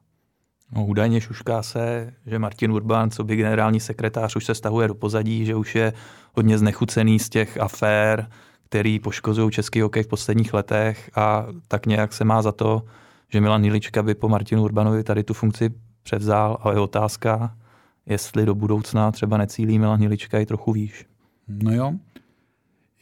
No, 0.75 0.85
údajně 0.85 1.21
šušká 1.21 1.63
se, 1.63 2.13
že 2.25 2.39
Martin 2.39 2.71
Urban, 2.71 3.11
co 3.11 3.23
by 3.23 3.35
generální 3.35 3.79
sekretář, 3.79 4.35
už 4.35 4.45
se 4.45 4.55
stahuje 4.55 4.87
do 4.87 4.95
pozadí, 4.95 5.45
že 5.45 5.55
už 5.55 5.75
je 5.75 5.93
hodně 6.33 6.57
znechucený 6.57 7.19
z 7.19 7.29
těch 7.29 7.57
afér, 7.61 8.29
který 8.65 8.99
poškozují 8.99 9.51
český 9.51 9.81
hokej 9.81 10.03
v 10.03 10.07
posledních 10.07 10.53
letech 10.53 11.11
a 11.15 11.47
tak 11.67 11.85
nějak 11.85 12.13
se 12.13 12.23
má 12.23 12.41
za 12.41 12.51
to, 12.51 12.83
že 13.29 13.41
Milan 13.41 13.61
Nilička 13.61 14.03
by 14.03 14.15
po 14.15 14.29
Martinu 14.29 14.63
Urbanovi 14.63 15.03
tady 15.03 15.23
tu 15.23 15.33
funkci 15.33 15.73
převzal, 16.03 16.57
ale 16.61 16.75
je 16.75 16.79
otázka, 16.79 17.57
jestli 18.05 18.45
do 18.45 18.55
budoucna 18.55 19.11
třeba 19.11 19.37
necílí 19.37 19.79
Milan 19.79 19.99
Nilička 19.99 20.39
i 20.39 20.45
trochu 20.45 20.71
výš. 20.71 21.05
No 21.47 21.71
jo, 21.71 21.93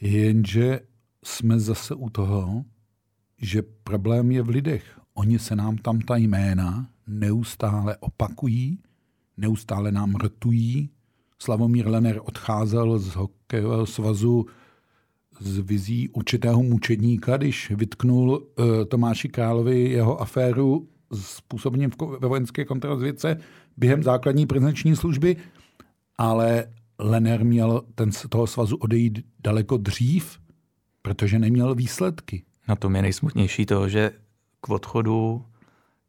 jenže 0.00 0.80
jsme 1.24 1.60
zase 1.60 1.94
u 1.94 2.10
toho, 2.10 2.64
že 3.38 3.62
problém 3.62 4.30
je 4.30 4.42
v 4.42 4.48
lidech. 4.48 5.00
Oni 5.14 5.38
se 5.38 5.56
nám 5.56 5.76
tam 5.76 6.00
ta 6.00 6.16
jména 6.16 6.88
neustále 7.06 7.96
opakují, 7.96 8.78
neustále 9.36 9.92
nám 9.92 10.14
rtují. 10.14 10.90
Slavomír 11.38 11.88
Lener 11.88 12.20
odcházel 12.24 12.98
z 12.98 13.14
hokejového 13.14 13.86
svazu 13.86 14.46
z 15.40 15.58
vizí 15.58 16.08
určitého 16.08 16.62
mučedníka, 16.62 17.36
když 17.36 17.70
vytknul 17.70 18.30
uh, 18.30 18.66
Tomáši 18.88 19.28
Královi 19.28 19.90
jeho 19.90 20.20
aféru 20.20 20.88
s 21.12 21.40
působením 21.40 21.90
ve 22.20 22.28
vojenské 22.28 22.64
kontrarozvědce 22.64 23.36
během 23.76 24.02
základní 24.02 24.46
prezenční 24.46 24.96
služby, 24.96 25.36
ale 26.18 26.66
Lener 26.98 27.44
měl 27.44 27.82
ten, 27.94 28.12
z 28.12 28.26
toho 28.28 28.46
svazu 28.46 28.76
odejít 28.76 29.18
daleko 29.38 29.76
dřív, 29.76 30.38
protože 31.02 31.38
neměl 31.38 31.74
výsledky. 31.74 32.42
Na 32.68 32.76
tom 32.76 32.96
je 32.96 33.02
nejsmutnější 33.02 33.66
to, 33.66 33.88
že 33.88 34.10
k 34.60 34.68
odchodu 34.68 35.44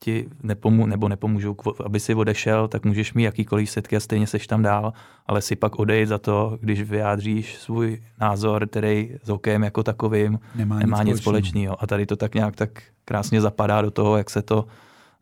ti 0.04 0.26
nepomů, 0.44 0.86
nebo 0.86 1.10
nepomůžou, 1.10 1.56
aby 1.86 2.00
si 2.00 2.16
odešel, 2.16 2.68
tak 2.68 2.86
můžeš 2.86 3.14
mít 3.14 3.24
jakýkoliv 3.24 3.70
setky 3.70 3.96
a 3.96 4.00
stejně 4.00 4.28
seš 4.28 4.48
tam 4.48 4.62
dál, 4.62 4.94
ale 5.26 5.42
si 5.42 5.56
pak 5.56 5.80
odejít 5.80 6.08
za 6.08 6.18
to, 6.18 6.58
když 6.62 6.82
vyjádříš 6.82 7.56
svůj 7.58 8.02
názor, 8.20 8.68
který 8.68 9.12
s 9.24 9.30
hokejem 9.30 9.64
jako 9.64 9.84
takovým 9.84 10.40
nemá, 10.56 10.80
nemá 10.80 11.04
nic, 11.04 11.14
nic 11.14 11.22
společného. 11.22 11.84
A 11.84 11.88
tady 11.88 12.06
to 12.06 12.16
tak 12.16 12.36
nějak 12.36 12.56
tak 12.56 12.84
krásně 13.06 13.42
zapadá 13.42 13.82
do 13.82 13.92
toho, 13.92 14.18
jak 14.18 14.30
se 14.30 14.42
to 14.42 14.68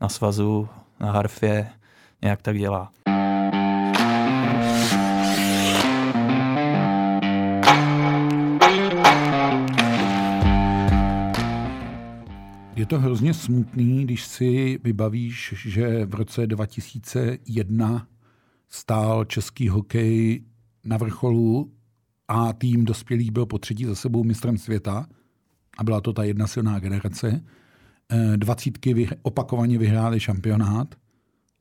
na 0.02 0.10
svazu, 0.10 0.70
na 1.00 1.12
harfě 1.12 1.70
nějak 2.22 2.42
tak 2.42 2.58
dělá. 2.58 2.92
To 12.90 13.00
hrozně 13.00 13.34
smutný, 13.34 14.04
když 14.04 14.26
si 14.26 14.80
vybavíš, 14.84 15.54
že 15.58 16.06
v 16.06 16.14
roce 16.14 16.48
2001 16.48 18.08
stál 18.70 19.26
český 19.26 19.70
hokej 19.70 20.44
na 20.86 20.98
vrcholu 20.98 21.72
a 22.28 22.54
tým 22.54 22.86
dospělých 22.86 23.32
byl 23.32 23.46
po 23.46 23.58
třetí 23.58 23.86
za 23.86 23.96
sebou 23.96 24.24
mistrem 24.24 24.58
světa 24.58 25.08
a 25.78 25.84
byla 25.84 26.02
to 26.02 26.14
ta 26.14 26.24
jedna 26.24 26.48
silná 26.48 26.80
generace. 26.80 27.44
Eh, 28.10 28.38
dvacítky 28.38 29.10
opakovaně 29.22 29.78
vyhráli 29.78 30.20
šampionát 30.20 30.96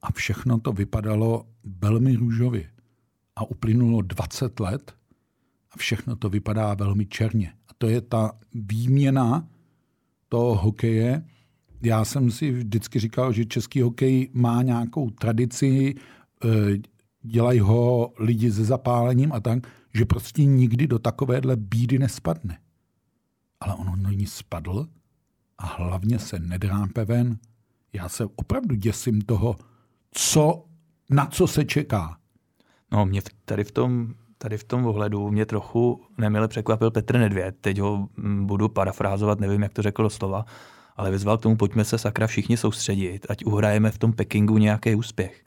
a 0.02 0.12
všechno 0.12 0.60
to 0.60 0.72
vypadalo 0.72 1.46
velmi 1.64 2.16
růžově. 2.16 2.70
A 3.36 3.50
uplynulo 3.50 4.02
20 4.02 4.60
let 4.60 4.94
a 5.72 5.78
všechno 5.78 6.16
to 6.16 6.28
vypadá 6.28 6.74
velmi 6.74 7.06
černě. 7.06 7.52
A 7.68 7.72
to 7.78 7.88
je 7.88 8.00
ta 8.00 8.32
výměna 8.54 9.48
toho 10.28 10.54
hokeje. 10.54 11.24
Já 11.82 12.04
jsem 12.04 12.30
si 12.30 12.50
vždycky 12.52 12.98
říkal, 12.98 13.32
že 13.32 13.44
český 13.44 13.82
hokej 13.82 14.30
má 14.32 14.62
nějakou 14.62 15.10
tradici, 15.10 15.94
eh, 16.44 16.48
dělají 17.22 17.60
ho 17.60 18.12
lidi 18.18 18.52
se 18.52 18.64
zapálením 18.64 19.32
a 19.32 19.40
tak, 19.40 19.66
že 19.94 20.04
prostě 20.04 20.44
nikdy 20.44 20.86
do 20.86 20.98
takovéhle 20.98 21.56
bídy 21.56 21.98
nespadne. 21.98 22.58
Ale 23.60 23.74
ono 23.74 23.96
do 23.96 24.10
ní 24.10 24.26
spadl 24.26 24.86
a 25.58 25.66
hlavně 25.66 26.18
se 26.18 26.38
nedrápe 26.38 27.04
ven. 27.04 27.38
Já 27.92 28.08
se 28.08 28.24
opravdu 28.24 28.74
děsím 28.74 29.20
toho, 29.20 29.56
co, 30.10 30.64
na 31.10 31.26
co 31.26 31.46
se 31.46 31.64
čeká. 31.64 32.18
No, 32.92 33.06
mě 33.06 33.22
tady 33.44 33.64
v 33.64 33.72
tom 33.72 34.14
tady 34.38 34.58
v 34.58 34.64
tom 34.64 34.86
ohledu 34.86 35.30
mě 35.30 35.46
trochu 35.46 36.00
nemile 36.18 36.48
překvapil 36.48 36.90
Petr 36.90 37.18
Nedvěd. 37.18 37.56
Teď 37.60 37.78
ho 37.80 38.08
mm, 38.16 38.46
budu 38.46 38.68
parafrázovat, 38.68 39.40
nevím, 39.40 39.62
jak 39.62 39.72
to 39.72 39.82
řekl 39.82 40.02
do 40.02 40.10
slova, 40.10 40.44
ale 40.96 41.10
vyzval 41.10 41.38
k 41.38 41.40
tomu, 41.42 41.56
pojďme 41.56 41.84
se 41.84 41.98
sakra 41.98 42.26
všichni 42.26 42.56
soustředit, 42.56 43.26
ať 43.28 43.44
uhrajeme 43.44 43.90
v 43.90 43.98
tom 43.98 44.12
Pekingu 44.12 44.58
nějaký 44.58 44.94
úspěch. 44.94 45.44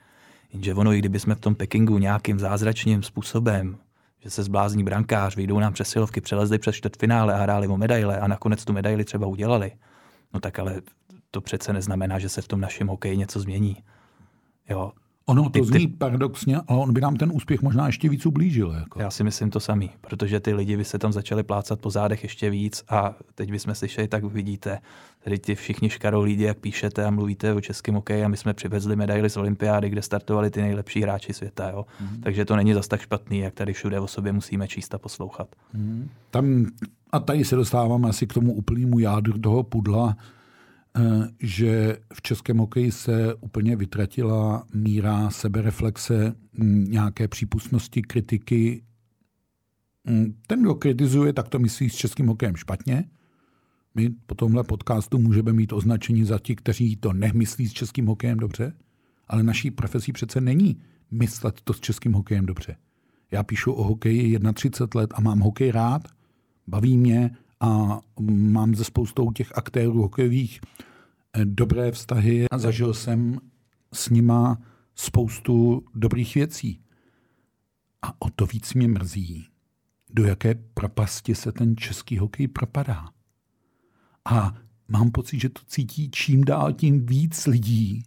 Jenže 0.54 0.74
ono, 0.74 0.94
i 0.94 1.00
kdyby 1.00 1.20
jsme 1.20 1.36
v 1.36 1.40
tom 1.40 1.56
Pekingu 1.56 1.98
nějakým 1.98 2.40
zázračným 2.40 3.04
způsobem, 3.04 3.78
že 4.20 4.30
se 4.30 4.44
zblázní 4.44 4.84
brankář, 4.84 5.36
vyjdou 5.36 5.60
nám 5.60 5.74
přesilovky, 5.74 6.22
přelezli 6.22 6.60
přes 6.60 6.76
čtvrtfinále 6.76 7.34
a 7.34 7.38
hráli 7.38 7.68
o 7.68 7.78
medaile 7.78 8.20
a 8.20 8.28
nakonec 8.28 8.66
tu 8.66 8.74
medaili 8.74 9.04
třeba 9.04 9.28
udělali, 9.28 9.72
no 10.34 10.40
tak 10.40 10.60
ale 10.60 10.82
to 11.32 11.42
přece 11.42 11.74
neznamená, 11.74 12.20
že 12.20 12.30
se 12.30 12.42
v 12.42 12.48
tom 12.48 12.62
našem 12.62 12.88
hokeji 12.88 13.18
něco 13.18 13.40
změní. 13.40 13.78
Jo, 14.70 14.92
Ono 15.26 15.50
to 15.50 15.64
zní 15.64 15.88
ty... 15.88 15.94
paradoxně, 15.94 16.58
ale 16.68 16.80
on 16.80 16.94
by 16.94 17.02
nám 17.02 17.16
ten 17.16 17.32
úspěch 17.34 17.62
možná 17.62 17.88
ještě 17.88 18.10
víc 18.10 18.26
ublížil. 18.26 18.72
Jako. 18.72 19.02
Já 19.02 19.12
si 19.12 19.24
myslím 19.24 19.50
to 19.50 19.60
samý, 19.60 19.90
protože 20.02 20.40
ty 20.40 20.54
lidi 20.54 20.78
by 20.78 20.86
se 20.86 21.00
tam 21.00 21.12
začali 21.12 21.44
plácat 21.44 21.80
po 21.80 21.90
zádech 21.90 22.24
ještě 22.24 22.50
víc 22.50 22.84
a 22.90 23.16
teď 23.36 23.52
bychom 23.52 23.76
slyšeli, 23.76 24.08
tak 24.08 24.24
vidíte, 24.24 24.80
tady 25.24 25.40
ti 25.40 25.56
všichni 25.56 25.90
škarou 25.90 26.22
lidi, 26.22 26.44
jak 26.44 26.58
píšete 26.58 27.06
a 27.06 27.10
mluvíte 27.12 27.54
o 27.54 27.62
českém 27.62 27.96
hokeji 27.96 28.24
a 28.24 28.28
my 28.28 28.38
jsme 28.38 28.54
přivezli 28.54 28.96
medaily 28.96 29.30
z 29.30 29.38
olympiády, 29.38 29.90
kde 29.90 30.02
startovali 30.02 30.50
ty 30.50 30.62
nejlepší 30.62 31.02
hráči 31.02 31.34
světa. 31.34 31.70
Jo? 31.70 31.86
Mm. 32.02 32.22
Takže 32.22 32.46
to 32.46 32.56
není 32.56 32.74
zas 32.74 32.88
tak 32.88 33.02
špatný, 33.02 33.40
jak 33.40 33.54
tady 33.54 33.74
všude 33.74 34.00
o 34.00 34.08
sobě 34.08 34.32
musíme 34.32 34.68
číst 34.68 34.94
a 34.94 34.98
poslouchat. 34.98 35.48
Mm. 35.74 36.10
Tam, 36.32 36.66
a 37.12 37.20
tady 37.20 37.46
se 37.46 37.56
dostáváme 37.56 38.10
asi 38.10 38.28
k 38.28 38.34
tomu 38.34 38.54
úplnému 38.54 39.00
jádru 39.00 39.40
toho 39.40 39.64
pudla. 39.64 40.16
Že 41.40 41.98
v 42.14 42.22
českém 42.22 42.58
hokeji 42.58 42.92
se 42.92 43.36
úplně 43.36 43.76
vytratila 43.76 44.66
míra 44.74 45.30
sebereflexe, 45.30 46.36
nějaké 46.88 47.28
přípustnosti, 47.28 48.02
kritiky. 48.02 48.84
Ten, 50.48 50.62
kdo 50.62 50.76
kritizuje, 50.76 51.34
tak 51.34 51.50
to 51.50 51.60
myslí 51.60 51.90
s 51.90 51.96
českým 51.96 52.28
hokejem 52.28 52.56
špatně. 52.56 53.06
My 53.96 54.10
po 54.26 54.36
tomhle 54.36 54.64
podcastu 54.64 55.18
můžeme 55.18 55.54
mít 55.54 55.74
označení 55.74 56.24
za 56.24 56.40
ti, 56.40 56.56
kteří 56.56 56.96
to 56.96 57.14
nemyslí 57.14 57.68
s 57.68 57.74
českým 57.74 58.06
hokejem 58.06 58.38
dobře, 58.38 58.74
ale 59.28 59.44
naší 59.44 59.72
profesí 59.72 60.12
přece 60.12 60.42
není 60.42 60.82
myslet 61.12 61.62
to 61.64 61.74
s 61.74 61.80
českým 61.80 62.14
hokejem 62.14 62.46
dobře. 62.46 62.76
Já 63.32 63.44
píšu 63.44 63.72
o 63.72 63.84
hokeji 63.84 64.40
31 64.54 65.02
let 65.02 65.14
a 65.14 65.22
mám 65.22 65.40
hokej 65.40 65.72
rád, 65.72 66.08
baví 66.68 66.98
mě 66.98 67.32
a 67.62 68.00
mám 68.20 68.76
ze 68.76 68.84
spoustou 68.84 69.32
těch 69.32 69.58
aktérů 69.58 70.02
hokejových 70.02 70.62
eh, 71.34 71.46
dobré 71.46 71.92
vztahy 71.92 72.50
a 72.50 72.58
zažil 72.58 72.94
jsem 72.94 73.40
s 73.94 74.10
nima 74.10 74.62
spoustu 74.96 75.86
dobrých 75.96 76.36
věcí. 76.36 76.82
A 78.02 78.22
o 78.22 78.30
to 78.30 78.46
víc 78.46 78.74
mě 78.74 78.88
mrzí, 78.88 79.48
do 80.10 80.26
jaké 80.26 80.56
propasti 80.56 81.36
se 81.36 81.52
ten 81.52 81.78
český 81.78 82.18
hokej 82.18 82.48
propadá. 82.48 83.10
A 84.26 84.54
mám 84.88 85.12
pocit, 85.12 85.40
že 85.40 85.50
to 85.50 85.62
cítí 85.66 86.12
čím 86.12 86.44
dál 86.44 86.74
tím 86.74 87.06
víc 87.06 87.48
lidí, 87.48 88.04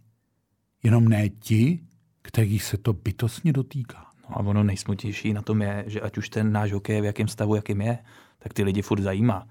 jenom 0.83 1.07
ne 1.07 1.29
ti, 1.29 1.79
kterých 2.21 2.63
se 2.63 2.77
to 2.77 2.93
bytostně 2.93 3.53
dotýká. 3.53 4.05
No 4.29 4.37
a 4.37 4.39
ono 4.39 4.63
nejsmutnější 4.63 5.33
na 5.33 5.41
tom 5.41 5.61
je, 5.61 5.83
že 5.87 6.01
ať 6.01 6.17
už 6.17 6.29
ten 6.29 6.51
náš 6.51 6.71
hokej 6.71 6.95
je 6.95 7.01
v 7.01 7.05
jakém 7.05 7.27
stavu, 7.27 7.55
jakým 7.55 7.81
je, 7.81 7.97
tak 8.45 8.53
ty 8.53 8.63
lidi 8.63 8.81
furt 8.81 9.01
zajímá. 9.01 9.47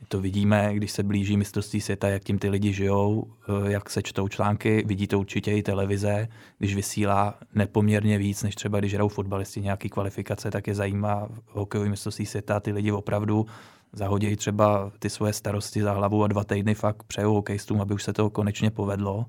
My 0.00 0.06
to 0.08 0.20
vidíme, 0.20 0.74
když 0.74 0.92
se 0.92 1.02
blíží 1.02 1.36
mistrovství 1.36 1.80
světa, 1.80 2.08
jak 2.08 2.24
tím 2.24 2.38
ty 2.38 2.48
lidi 2.48 2.72
žijou, 2.72 3.32
eh, 3.48 3.72
jak 3.72 3.90
se 3.90 4.02
čtou 4.02 4.28
články, 4.28 4.84
vidí 4.86 5.06
to 5.06 5.18
určitě 5.18 5.52
i 5.52 5.62
televize, 5.62 6.28
když 6.58 6.74
vysílá 6.74 7.34
nepoměrně 7.54 8.18
víc, 8.18 8.42
než 8.42 8.54
třeba 8.54 8.80
když 8.80 8.94
hrajou 8.94 9.08
fotbalisti 9.08 9.60
nějaký 9.60 9.88
kvalifikace, 9.88 10.50
tak 10.50 10.66
je 10.66 10.74
zajímá 10.74 11.28
hokejový 11.46 11.90
mistrovství 11.90 12.26
světa, 12.26 12.60
ty 12.60 12.72
lidi 12.72 12.92
opravdu 12.92 13.46
zahodí 13.92 14.36
třeba 14.36 14.92
ty 14.98 15.10
svoje 15.10 15.32
starosti 15.32 15.82
za 15.82 15.92
hlavu 15.92 16.24
a 16.24 16.28
dva 16.28 16.44
týdny 16.44 16.74
fakt 16.74 17.02
přejou 17.02 17.34
hokejistům, 17.34 17.80
aby 17.80 17.94
už 17.94 18.02
se 18.02 18.12
to 18.12 18.30
konečně 18.30 18.70
povedlo. 18.70 19.26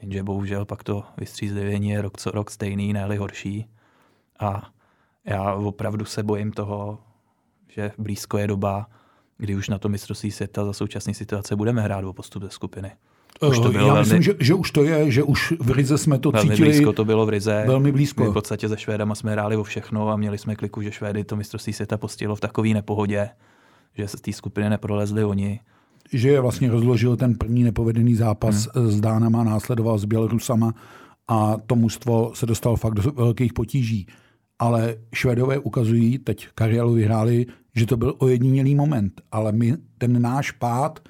Jenže 0.00 0.22
bohužel 0.22 0.64
pak 0.64 0.82
to 0.84 1.04
vystřízlivění 1.16 1.90
je 1.90 2.02
rok 2.02 2.18
co 2.18 2.30
rok 2.30 2.50
stejný, 2.50 2.92
ne 2.92 3.18
horší. 3.18 3.66
A 4.40 4.70
já 5.24 5.54
opravdu 5.54 6.04
se 6.04 6.22
bojím 6.22 6.52
toho, 6.52 6.98
že 7.68 7.92
blízko 7.98 8.38
je 8.38 8.46
doba, 8.46 8.86
kdy 9.38 9.56
už 9.56 9.68
na 9.68 9.78
to 9.78 9.88
mistrovství 9.88 10.30
světa 10.30 10.64
za 10.64 10.72
současné 10.72 11.14
situace 11.14 11.56
budeme 11.56 11.82
hrát 11.82 12.04
o 12.04 12.12
postup 12.12 12.42
ze 12.42 12.50
skupiny. 12.50 12.90
Už 13.48 13.58
to 13.58 13.68
bylo 13.68 13.86
Já 13.86 13.94
velmi, 13.94 14.00
myslím, 14.00 14.22
že, 14.22 14.34
že 14.40 14.54
už 14.54 14.70
to 14.70 14.84
je, 14.84 15.10
že 15.10 15.22
už 15.22 15.54
v 15.60 15.70
Rize 15.70 15.98
jsme 15.98 16.18
to 16.18 16.30
velmi 16.30 16.50
cítili. 16.50 16.68
blízko 16.68 16.92
to 16.92 17.04
bylo 17.04 17.26
v 17.26 17.28
Rize. 17.28 17.64
Velmi 17.66 17.92
blízko. 17.92 18.24
My 18.24 18.30
v 18.30 18.32
podstatě 18.32 18.68
se 18.68 18.76
Švédama 18.76 19.14
jsme 19.14 19.32
hráli 19.32 19.56
o 19.56 19.62
všechno 19.62 20.08
a 20.08 20.16
měli 20.16 20.38
jsme 20.38 20.56
kliku, 20.56 20.82
že 20.82 20.92
Švédy 20.92 21.24
to 21.24 21.36
mistrovství 21.36 21.72
světa 21.72 21.96
postihlo 21.96 22.36
v 22.36 22.40
takové 22.40 22.68
nepohodě, 22.68 23.28
že 23.94 24.08
se 24.08 24.18
z 24.18 24.20
té 24.20 24.32
skupiny 24.32 24.70
neprolezli 24.70 25.24
oni 25.24 25.60
že 26.12 26.28
je 26.28 26.40
vlastně 26.40 26.70
rozložil 26.70 27.16
ten 27.16 27.34
první 27.34 27.64
nepovedený 27.64 28.14
zápas 28.14 28.68
hmm. 28.74 28.90
s 28.90 29.00
Dánama, 29.00 29.44
následoval 29.44 29.98
s 29.98 30.04
Bělorusama 30.04 30.74
a 31.28 31.56
to 31.66 31.76
mužstvo 31.76 32.32
se 32.34 32.46
dostalo 32.46 32.76
fakt 32.76 32.94
do 32.94 33.12
velkých 33.12 33.52
potíží. 33.52 34.06
Ale 34.58 34.96
Švedové 35.14 35.58
ukazují, 35.58 36.18
teď 36.18 36.48
Karialu 36.54 36.92
vyhráli, 36.92 37.46
že 37.76 37.86
to 37.86 37.96
byl 37.96 38.14
ojedinělý 38.18 38.74
moment, 38.74 39.20
ale 39.32 39.52
my, 39.52 39.76
ten 39.98 40.22
náš 40.22 40.50
pád, 40.50 41.08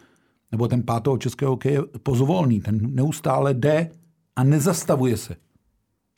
nebo 0.52 0.68
ten 0.68 0.82
pád 0.82 1.02
toho 1.02 1.18
českého 1.18 1.50
hokeje 1.50 1.74
je 1.74 1.82
pozvolný, 2.02 2.60
ten 2.60 2.94
neustále 2.94 3.54
jde 3.54 3.90
a 4.36 4.44
nezastavuje 4.44 5.16
se. 5.16 5.36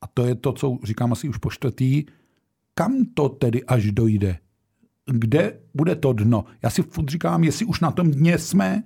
A 0.01 0.07
to 0.07 0.27
je 0.27 0.35
to, 0.35 0.53
co 0.53 0.79
říkám 0.85 1.13
asi 1.13 1.29
už 1.29 1.37
po 1.37 1.51
čtvrtý, 1.51 2.05
kam 2.75 3.05
to 3.15 3.29
tedy 3.29 3.65
až 3.65 3.93
dojde? 3.93 4.39
kde 5.11 5.61
bude 5.75 5.95
to 5.95 6.13
dno. 6.13 6.45
Já 6.63 6.71
si 6.71 6.83
furt 6.83 7.09
říkám, 7.09 7.45
jestli 7.45 7.67
už 7.67 7.81
na 7.81 7.91
tom 7.91 8.11
dně 8.11 8.39
jsme, 8.39 8.83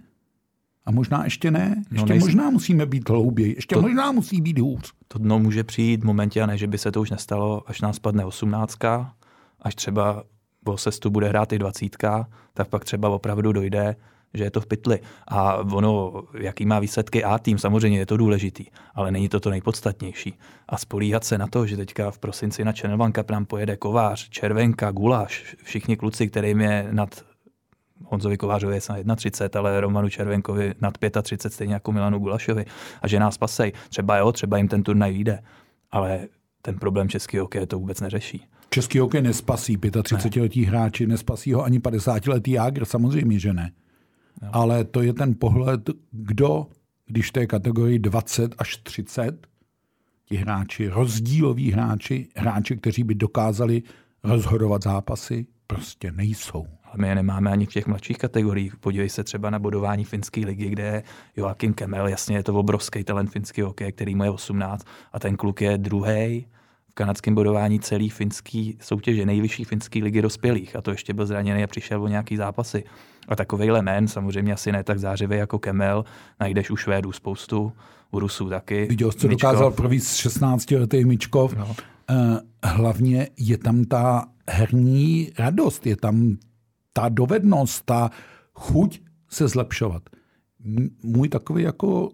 a 0.87 0.91
možná 0.91 1.25
ještě 1.25 1.51
ne, 1.51 1.85
no, 1.91 2.01
ještě 2.01 2.15
no 2.15 2.21
možná 2.21 2.51
musíme 2.51 2.87
být 2.87 3.09
hlouběji, 3.09 3.55
ještě 3.55 3.75
to, 3.75 3.83
možná 3.83 4.13
musí 4.13 4.41
být 4.41 4.59
hůř. 4.59 4.93
To 5.09 5.19
dno 5.19 5.39
může 5.39 5.65
přijít 5.65 6.01
v 6.01 6.05
momentě, 6.05 6.43
a 6.43 6.47
ne, 6.47 6.59
že 6.59 6.67
by 6.67 6.79
se 6.79 6.93
to 6.93 7.01
už 7.01 7.11
nestalo, 7.11 7.63
až 7.67 7.81
nás 7.81 7.99
padne 7.99 8.25
osmnáctka, 8.25 9.15
až 9.61 9.75
třeba 9.75 10.25
o 10.65 10.77
sestu 10.77 11.11
bude 11.11 11.29
hrát 11.29 11.53
i 11.53 11.59
dvacítka, 11.59 12.29
tak 12.55 12.69
pak 12.69 12.85
třeba 12.85 13.09
opravdu 13.09 13.53
dojde 13.53 13.97
že 14.35 14.45
je 14.45 14.51
to 14.51 14.61
v 14.61 14.67
pytli. 14.67 15.01
A 15.29 15.57
ono, 15.57 16.23
jaký 16.39 16.67
má 16.67 16.79
výsledky 16.79 17.25
A 17.25 17.39
tým, 17.39 17.59
samozřejmě 17.59 17.99
je 17.99 18.07
to 18.07 18.17
důležitý, 18.17 18.67
ale 18.95 19.11
není 19.11 19.29
to 19.29 19.41
to 19.41 19.51
nejpodstatnější. 19.51 20.39
A 20.69 20.77
spolíhat 20.77 21.25
se 21.25 21.39
na 21.39 21.47
to, 21.47 21.67
že 21.67 21.77
teďka 21.77 22.11
v 22.11 22.19
prosinci 22.19 22.65
na 22.65 22.73
Channel 22.73 23.03
One 23.03 23.13
Cup 23.13 23.31
nám 23.31 23.47
pojede 23.47 23.77
Kovář, 23.77 24.29
Červenka, 24.29 24.91
Guláš, 24.91 25.57
všichni 25.63 25.97
kluci, 25.97 26.29
kterým 26.29 26.61
je 26.61 26.89
nad 26.91 27.25
Honzovi 28.05 28.37
Kovářovi 28.37 28.75
je 28.75 28.81
na 29.05 29.17
31, 29.17 29.61
ale 29.61 29.81
Romanu 29.81 30.09
Červenkovi 30.09 30.75
nad 30.81 30.99
35, 31.23 31.53
stejně 31.53 31.75
jako 31.75 31.93
Milanu 31.93 32.19
Gulašovi. 32.19 32.65
A 33.03 33.09
že 33.09 33.21
nás 33.21 33.39
pasej. 33.39 33.73
Třeba 33.89 34.17
jo, 34.17 34.33
třeba 34.33 34.57
jim 34.57 34.69
ten 34.69 34.83
turnaj 34.83 35.13
vyjde. 35.13 35.43
Ale 35.91 36.29
ten 36.63 36.79
problém 36.79 37.09
český 37.09 37.39
hokej 37.39 37.67
to 37.67 37.79
vůbec 37.79 38.01
neřeší. 38.01 38.47
Český 38.71 38.99
hokej 38.99 39.23
nespasí 39.23 39.79
35-letí 39.79 40.61
ne. 40.61 40.67
hráči, 40.67 41.07
nespasí 41.07 41.53
ho 41.53 41.65
ani 41.65 41.79
50-letý 41.79 42.51
Jágr, 42.51 42.85
samozřejmě, 42.85 43.39
že 43.39 43.53
ne. 43.53 43.73
Jo. 44.43 44.49
Ale 44.53 44.85
to 44.85 45.03
je 45.03 45.13
ten 45.13 45.35
pohled, 45.39 45.91
kdo, 46.11 46.67
když 47.07 47.31
to 47.31 47.41
je 47.41 47.47
kategorii 47.47 47.99
20 47.99 48.55
až 48.59 48.77
30, 48.77 49.47
ti 50.29 50.37
hráči, 50.37 50.89
rozdíloví 50.89 51.73
hráči, 51.73 52.29
hráči, 52.37 52.77
kteří 52.77 53.05
by 53.05 53.15
dokázali 53.15 53.83
rozhodovat 54.25 54.83
zápasy, 54.83 55.47
prostě 55.67 56.13
nejsou. 56.13 56.67
Ale 56.85 56.95
my 56.97 57.09
je 57.09 57.15
nemáme 57.15 57.51
ani 57.51 57.67
v 57.67 57.69
těch 57.69 57.87
mladších 57.87 58.19
kategoriích. 58.19 58.77
Podívej 58.77 59.09
se 59.09 59.25
třeba 59.25 59.51
na 59.51 59.59
bodování 59.59 60.05
finské 60.05 60.41
ligy, 60.41 60.69
kde 60.69 60.83
je 60.83 61.03
Joachim 61.37 61.75
Kemel, 61.75 62.09
jasně 62.09 62.37
je 62.37 62.43
to 62.43 62.55
obrovský 62.55 63.05
talent 63.05 63.31
finský 63.31 63.61
hokej, 63.61 63.93
který 63.93 64.15
mu 64.15 64.25
je 64.25 64.31
18 64.31 64.87
a 65.13 65.21
ten 65.21 65.37
kluk 65.37 65.61
je 65.61 65.79
druhý 65.79 66.47
v 66.91 66.95
kanadském 66.95 67.35
bodování 67.35 67.81
celý 67.81 68.11
finský 68.11 68.79
soutěže, 68.81 69.27
nejvyšší 69.27 69.65
finský 69.65 70.03
ligy 70.03 70.23
dospělých 70.23 70.77
a 70.77 70.83
to 70.83 70.91
ještě 70.91 71.15
byl 71.15 71.27
zraněný 71.27 71.65
a 71.65 71.67
přišel 71.67 72.03
o 72.03 72.09
nějaký 72.09 72.37
zápasy. 72.37 72.85
A 73.29 73.37
takový 73.37 73.71
men, 73.81 74.09
samozřejmě 74.09 74.53
asi 74.53 74.73
ne 74.73 74.85
tak 74.85 74.99
zářivý 74.99 75.37
jako 75.37 75.59
Kemel, 75.59 76.05
najdeš 76.41 76.71
u 76.71 76.77
Švédů 76.77 77.13
spoustu, 77.13 77.73
u 78.11 78.19
Rusů 78.19 78.49
taky. 78.49 78.87
Viděl, 78.87 79.13
co 79.13 79.29
Mičkov. 79.29 79.51
dokázal 79.51 79.71
províc 79.71 80.15
16 80.17 80.71
letý 80.71 81.05
Mičkov. 81.05 81.57
No. 81.57 81.77
Uh, 82.11 82.39
hlavně 82.65 83.29
je 83.37 83.59
tam 83.59 83.85
ta 83.85 84.29
herní 84.51 85.31
radost, 85.39 85.87
je 85.87 85.97
tam 85.97 86.37
ta 86.93 87.09
dovednost, 87.09 87.85
ta 87.85 88.11
chuť 88.55 89.01
se 89.29 89.49
zlepšovat. 89.49 90.03
Můj 91.03 91.29
takový 91.29 91.63
jako 91.63 92.11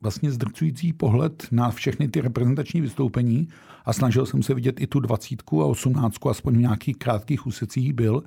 vlastně 0.00 0.30
zdrcující 0.30 0.92
pohled 0.92 1.46
na 1.52 1.70
všechny 1.70 2.08
ty 2.08 2.20
reprezentační 2.20 2.80
vystoupení 2.80 3.48
a 3.84 3.92
snažil 3.92 4.26
jsem 4.26 4.42
se 4.42 4.54
vidět 4.54 4.80
i 4.80 4.86
tu 4.86 5.00
dvacítku 5.00 5.62
a 5.62 5.66
osmnáctku, 5.66 6.30
aspoň 6.30 6.54
v 6.54 6.60
nějakých 6.60 6.96
krátkých 6.96 7.46
úsecích 7.46 7.92
byl, 7.92 8.22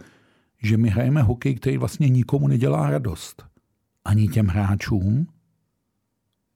že 0.63 0.77
my 0.77 0.89
hrajeme 0.89 1.21
hokej, 1.21 1.55
který 1.55 1.77
vlastně 1.77 2.09
nikomu 2.09 2.47
nedělá 2.47 2.89
radost. 2.89 3.43
Ani 4.05 4.27
těm 4.27 4.47
hráčům, 4.47 5.27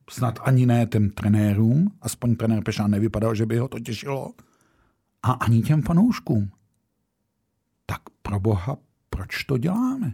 snad 0.10 0.40
ani 0.44 0.66
ne 0.66 0.86
těm 0.86 1.10
trenérům, 1.10 1.92
aspoň 2.02 2.36
trenér 2.36 2.64
Pešán 2.64 2.92
nevypadal, 2.92 3.36
že 3.36 3.46
by 3.46 3.58
ho 3.58 3.68
to 3.68 3.80
těšilo, 3.80 4.32
a 5.28 5.32
ani 5.32 5.62
těm 5.62 5.82
fanouškům. 5.82 6.52
Tak 7.86 8.02
pro 8.22 8.40
boha, 8.40 8.78
proč 9.10 9.44
to 9.44 9.58
děláme? 9.58 10.14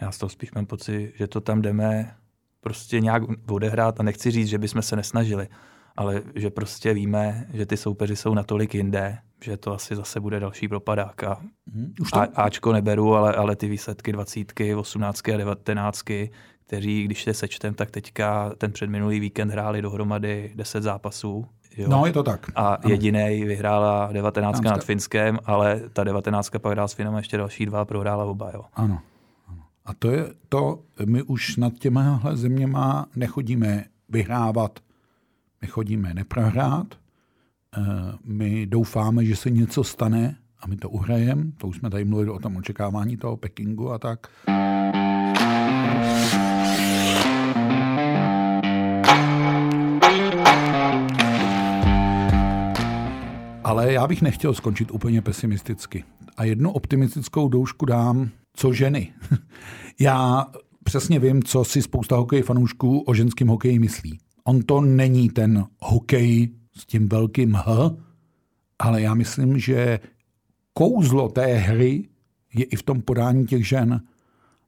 Já 0.00 0.12
z 0.12 0.18
toho 0.18 0.30
spíš 0.30 0.52
mám 0.52 0.66
pocit, 0.66 1.12
že 1.14 1.26
to 1.26 1.40
tam 1.40 1.62
jdeme 1.62 2.16
prostě 2.60 3.00
nějak 3.00 3.22
odehrát 3.50 4.00
a 4.00 4.02
nechci 4.02 4.30
říct, 4.30 4.48
že 4.48 4.58
bychom 4.58 4.82
se 4.82 4.96
nesnažili, 4.96 5.48
ale 5.96 6.22
že 6.34 6.50
prostě 6.50 6.94
víme, 6.94 7.46
že 7.52 7.66
ty 7.66 7.76
soupeři 7.76 8.16
jsou 8.16 8.34
natolik 8.34 8.74
jinde, 8.74 9.18
že 9.44 9.56
to 9.56 9.72
asi 9.72 9.96
zase 9.96 10.20
bude 10.20 10.40
další 10.40 10.68
propadák. 10.68 11.24
A, 11.24 11.40
hmm, 11.72 11.92
už 12.00 12.10
to... 12.10 12.18
a 12.18 12.24
Ačko 12.24 12.72
neberu, 12.72 13.14
ale, 13.14 13.34
ale 13.34 13.56
ty 13.56 13.68
výsledky 13.68 14.12
dvacítky, 14.12 14.74
osmnáctky 14.74 15.34
a 15.34 15.36
devatenáctky, 15.36 16.30
kteří, 16.66 17.04
když 17.04 17.24
se 17.24 17.34
sečtem, 17.34 17.74
tak 17.74 17.90
teďka 17.90 18.54
ten 18.58 18.72
předminulý 18.72 19.20
víkend 19.20 19.50
hráli 19.50 19.82
dohromady 19.82 20.52
10 20.54 20.82
zápasů. 20.82 21.46
Jo? 21.76 21.88
No, 21.88 22.06
je 22.06 22.12
to 22.12 22.22
tak. 22.22 22.50
A 22.54 22.78
jediný 22.86 23.44
vyhrála 23.44 24.12
19 24.12 24.60
nad 24.60 24.84
Finskem, 24.84 25.38
ale 25.44 25.80
ta 25.92 26.04
19 26.04 26.50
pak 26.58 26.72
hrál 26.72 26.88
s 26.88 26.92
Finama 26.92 27.18
ještě 27.18 27.36
další 27.36 27.66
dva, 27.66 27.84
prohrála 27.84 28.24
oba. 28.24 28.50
Jo? 28.54 28.62
Ano. 28.74 29.00
ano. 29.48 29.62
A 29.84 29.94
to 29.94 30.10
je 30.10 30.26
to, 30.48 30.80
my 31.04 31.22
už 31.22 31.56
nad 31.56 31.72
těmahle 31.72 32.36
zeměma 32.36 33.06
nechodíme 33.16 33.84
vyhrávat, 34.08 34.78
my 35.62 35.68
chodíme 35.68 36.14
neprohrát, 36.14 36.86
eh, 37.76 37.82
my 38.24 38.66
doufáme, 38.66 39.24
že 39.24 39.36
se 39.36 39.50
něco 39.50 39.84
stane 39.84 40.36
a 40.60 40.66
my 40.66 40.76
to 40.76 40.90
uhrajeme. 40.90 41.44
To 41.58 41.66
už 41.66 41.76
jsme 41.76 41.90
tady 41.90 42.04
mluvili 42.04 42.30
o 42.30 42.38
tom 42.38 42.56
očekávání 42.56 43.16
toho 43.16 43.36
Pekingu 43.36 43.92
a 43.92 43.98
tak. 43.98 44.26
Ale 53.66 53.92
já 53.92 54.06
bych 54.06 54.22
nechtěl 54.22 54.54
skončit 54.54 54.90
úplně 54.90 55.22
pesimisticky. 55.22 56.04
A 56.36 56.44
jednu 56.44 56.70
optimistickou 56.70 57.48
doušku 57.48 57.86
dám, 57.86 58.30
co 58.52 58.72
ženy. 58.72 59.12
já 60.00 60.46
přesně 60.84 61.18
vím, 61.18 61.42
co 61.42 61.64
si 61.64 61.82
spousta 61.82 62.16
hokej 62.16 62.42
fanoušků 62.42 63.00
o 63.00 63.14
ženském 63.14 63.48
hokeji 63.48 63.78
myslí. 63.78 64.18
On 64.44 64.62
to 64.62 64.80
není 64.80 65.28
ten 65.30 65.64
hokej 65.80 66.48
s 66.76 66.86
tím 66.86 67.08
velkým 67.08 67.54
H, 67.54 67.96
ale 68.78 69.02
já 69.02 69.14
myslím, 69.14 69.58
že 69.58 70.00
kouzlo 70.72 71.28
té 71.28 71.54
hry 71.54 72.08
je 72.54 72.64
i 72.64 72.76
v 72.76 72.82
tom 72.82 73.02
podání 73.02 73.46
těch 73.46 73.68
žen. 73.68 74.00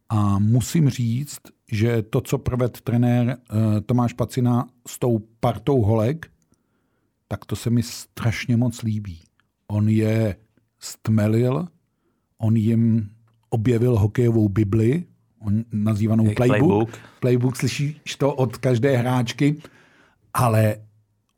A 0.08 0.38
musím 0.38 0.90
říct, 0.90 1.40
že 1.72 2.02
to, 2.02 2.20
co 2.20 2.38
proved 2.38 2.80
trenér 2.80 3.36
eh, 3.36 3.80
Tomáš 3.80 4.12
Pacina 4.12 4.66
s 4.86 4.98
tou 4.98 5.18
partou 5.40 5.82
holek, 5.82 6.30
tak 7.28 7.44
to 7.44 7.56
se 7.56 7.70
mi 7.70 7.82
strašně 7.82 8.56
moc 8.56 8.82
líbí. 8.82 9.20
On 9.68 9.88
je 9.88 10.36
stmelil, 10.80 11.68
on 12.38 12.56
jim 12.56 13.10
objevil 13.50 13.98
hokejovou 13.98 14.48
Bibli, 14.48 15.04
on 15.40 15.64
nazývanou 15.72 16.24
playbook. 16.24 16.48
playbook. 16.48 16.90
Playbook, 17.20 17.56
slyšíš 17.56 18.16
to 18.18 18.34
od 18.34 18.56
každé 18.56 18.96
hráčky, 18.96 19.62
ale 20.34 20.76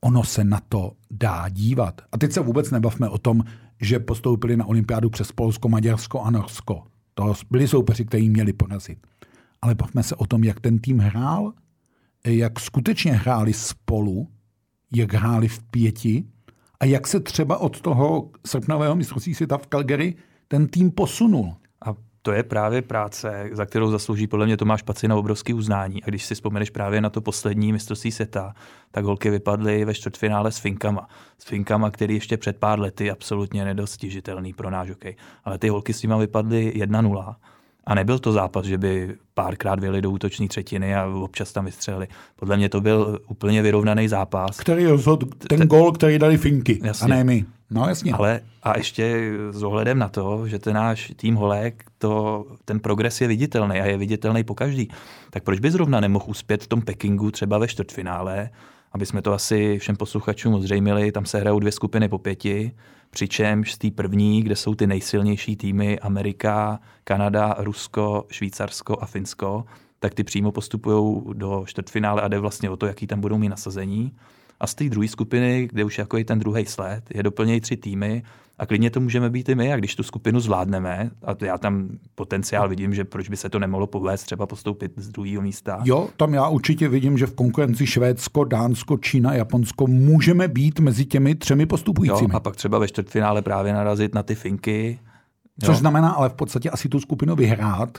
ono 0.00 0.24
se 0.24 0.44
na 0.44 0.61
to 0.68 0.92
dá 1.11 1.48
dívat. 1.48 2.00
A 2.12 2.18
teď 2.18 2.33
se 2.33 2.40
vůbec 2.40 2.70
nebavme 2.70 3.09
o 3.09 3.18
tom, 3.18 3.44
že 3.81 3.98
postoupili 3.98 4.57
na 4.57 4.66
olympiádu 4.66 5.11
přes 5.11 5.33
Polsko, 5.33 5.68
Maďarsko 5.68 6.20
a 6.20 6.31
Norsko. 6.31 6.83
To 7.14 7.35
byli 7.50 7.68
soupeři, 7.68 8.05
kteří 8.05 8.31
měli 8.31 8.53
porazit. 8.53 9.07
Ale 9.62 9.74
bavme 9.74 10.03
se 10.03 10.16
o 10.16 10.26
tom, 10.26 10.44
jak 10.44 10.61
ten 10.61 10.79
tým 10.79 10.98
hrál, 10.98 11.53
jak 12.26 12.61
skutečně 12.61 13.12
hráli 13.12 13.53
spolu, 13.53 14.29
jak 14.92 15.12
hráli 15.12 15.48
v 15.48 15.62
pěti 15.62 16.24
a 16.81 16.85
jak 16.85 17.07
se 17.07 17.20
třeba 17.20 17.59
od 17.59 17.81
toho 17.81 18.31
srpnového 18.46 18.96
mistrovství 18.96 19.35
světa 19.35 19.59
v 19.59 19.66
Calgary 19.66 20.14
ten 20.48 20.68
tým 20.68 20.90
posunul 20.90 21.57
to 22.22 22.33
je 22.33 22.42
právě 22.42 22.83
práce, 22.83 23.50
za 23.53 23.66
kterou 23.66 23.90
zaslouží 23.90 24.26
podle 24.26 24.46
mě 24.46 24.57
Tomáš 24.57 24.83
Pacina 24.83 25.16
obrovský 25.16 25.55
uznání. 25.55 26.03
A 26.05 26.09
když 26.09 26.24
si 26.24 26.35
vzpomeneš 26.35 26.70
právě 26.70 27.00
na 27.00 27.11
to 27.11 27.20
poslední 27.20 27.72
mistrovství 27.72 28.12
světa, 28.12 28.55
tak 28.90 29.05
holky 29.05 29.31
vypadly 29.31 29.85
ve 29.85 29.94
čtvrtfinále 29.94 30.53
s 30.53 30.59
Finkama. 30.59 31.09
S 31.38 31.44
Finkama, 31.44 31.90
který 31.90 32.14
ještě 32.14 32.37
před 32.37 32.57
pár 32.57 32.81
lety 32.81 33.11
absolutně 33.11 33.64
nedostižitelný 33.64 34.53
pro 34.53 34.70
náš 34.70 34.88
hokej. 34.88 35.16
Ale 35.44 35.59
ty 35.59 35.68
holky 35.68 35.92
s 35.92 36.03
nimi 36.03 36.14
vypadly 36.18 36.72
1-0. 36.76 37.35
A 37.90 37.94
nebyl 37.94 38.18
to 38.18 38.33
zápas, 38.33 38.66
že 38.66 38.79
by 38.79 39.14
párkrát 39.35 39.81
vyjeli 39.81 40.03
do 40.03 40.11
útoční 40.11 40.48
třetiny 40.48 40.94
a 40.94 41.07
občas 41.07 41.53
tam 41.53 41.64
vystřelili. 41.64 42.09
Podle 42.37 42.57
mě 42.57 42.68
to 42.68 42.81
byl 42.81 43.18
úplně 43.29 43.62
vyrovnaný 43.62 44.09
zápas. 44.09 44.57
Který 44.61 44.87
rozhodl 44.87 45.26
ten 45.48 45.61
gol, 45.61 45.92
který 45.92 46.18
dali 46.18 46.38
Finky, 46.38 46.81
jasně. 46.85 47.05
a 47.05 47.09
ne 47.09 47.24
my. 47.24 47.44
No 47.70 47.88
jasně. 47.88 48.12
Ale 48.12 48.40
a 48.62 48.79
ještě 48.79 49.33
s 49.50 49.62
ohledem 49.62 49.98
na 49.98 50.09
to, 50.09 50.48
že 50.48 50.59
ten 50.59 50.74
náš 50.74 51.12
tým 51.16 51.35
Holek, 51.35 51.85
to, 51.98 52.46
ten 52.64 52.81
progres 52.81 53.20
je 53.20 53.29
viditelný 53.29 53.81
a 53.81 53.87
je 53.87 53.96
viditelný 53.96 54.44
po 54.44 54.55
každý, 54.55 54.88
tak 55.31 55.42
proč 55.42 55.61
by 55.61 55.70
zrovna 55.70 56.00
nemohl 56.00 56.24
uspět 56.29 56.62
v 56.62 56.66
tom 56.66 56.83
Pekingu 56.83 57.31
třeba 57.31 57.59
ve 57.59 57.68
čtvrtfinále, 57.68 58.50
aby 58.92 59.07
jsme 59.07 59.22
to 59.22 59.33
asi 59.33 59.79
všem 59.79 59.96
posluchačům 59.96 60.55
ozřejmili, 60.55 61.12
tam 61.12 61.26
se 61.26 61.38
hrajou 61.38 61.59
dvě 61.59 61.72
skupiny 61.72 62.09
po 62.09 62.18
pěti, 62.18 62.72
přičemž 63.11 63.72
z 63.72 63.79
té 63.79 63.90
první, 63.90 64.42
kde 64.42 64.57
jsou 64.57 64.74
ty 64.74 64.87
nejsilnější 64.87 65.57
týmy 65.57 65.98
Amerika, 65.98 66.81
Kanada, 67.05 67.57
Rusko, 67.59 68.26
Švýcarsko 68.31 68.96
a 69.00 69.07
Finsko, 69.07 69.64
tak 69.98 70.14
ty 70.14 70.24
přímo 70.24 70.53
postupují 70.53 71.22
do 71.33 71.64
čtvrtfinále 71.66 72.22
a 72.22 72.29
jde 72.29 72.38
vlastně 72.38 72.70
o 72.70 72.76
to, 72.76 72.87
jaký 72.87 73.07
tam 73.07 73.20
budou 73.20 73.38
mít 73.38 73.48
nasazení. 73.48 74.12
A 74.61 74.66
z 74.66 74.75
té 74.75 74.88
druhé 74.88 75.09
skupiny, 75.09 75.68
kde 75.73 75.85
už 75.85 75.99
jako 75.99 76.16
je 76.16 76.25
ten 76.25 76.38
druhý 76.38 76.66
sled, 76.66 77.05
je 77.14 77.23
doplnějí 77.23 77.61
tři 77.61 77.77
týmy 77.77 78.23
a 78.59 78.66
klidně 78.66 78.90
to 78.90 79.01
můžeme 79.01 79.31
být 79.31 79.49
i 79.49 79.55
my. 79.55 79.73
A 79.73 79.77
když 79.77 79.96
tu 79.96 80.03
skupinu 80.03 80.40
zvládneme, 80.40 81.11
a 81.23 81.35
to 81.35 81.44
já 81.44 81.59
tam 81.59 81.88
potenciál 82.14 82.68
vidím, 82.68 82.94
že 82.94 83.05
proč 83.05 83.29
by 83.29 83.37
se 83.37 83.49
to 83.49 83.59
nemohlo 83.59 83.87
povést, 83.87 84.27
třeba 84.27 84.46
postoupit 84.46 84.92
z 84.96 85.09
druhého 85.09 85.42
místa. 85.42 85.81
Jo, 85.85 86.09
tam 86.16 86.35
já 86.35 86.49
určitě 86.49 86.88
vidím, 86.88 87.18
že 87.18 87.27
v 87.27 87.35
konkurenci 87.35 87.87
Švédsko, 87.87 88.44
Dánsko, 88.44 88.96
Čína, 88.96 89.35
Japonsko 89.35 89.87
můžeme 89.87 90.49
být 90.49 90.81
mezi 90.81 91.05
těmi 91.05 91.35
třemi 91.35 91.66
postupujícími. 91.66 92.31
Jo, 92.33 92.37
a 92.37 92.40
pak 92.40 92.57
třeba 92.57 92.79
ve 92.79 92.88
čtvrtfinále 92.88 93.42
právě 93.42 93.73
narazit 93.73 94.14
na 94.14 94.23
ty 94.23 94.35
Finky. 94.35 94.99
Což 95.61 95.75
jo. 95.75 95.75
znamená 95.75 96.11
ale 96.11 96.29
v 96.29 96.35
podstatě 96.35 96.70
asi 96.70 96.88
tu 96.88 97.01
skupinu 97.01 97.37
vyhrát, 97.37 97.99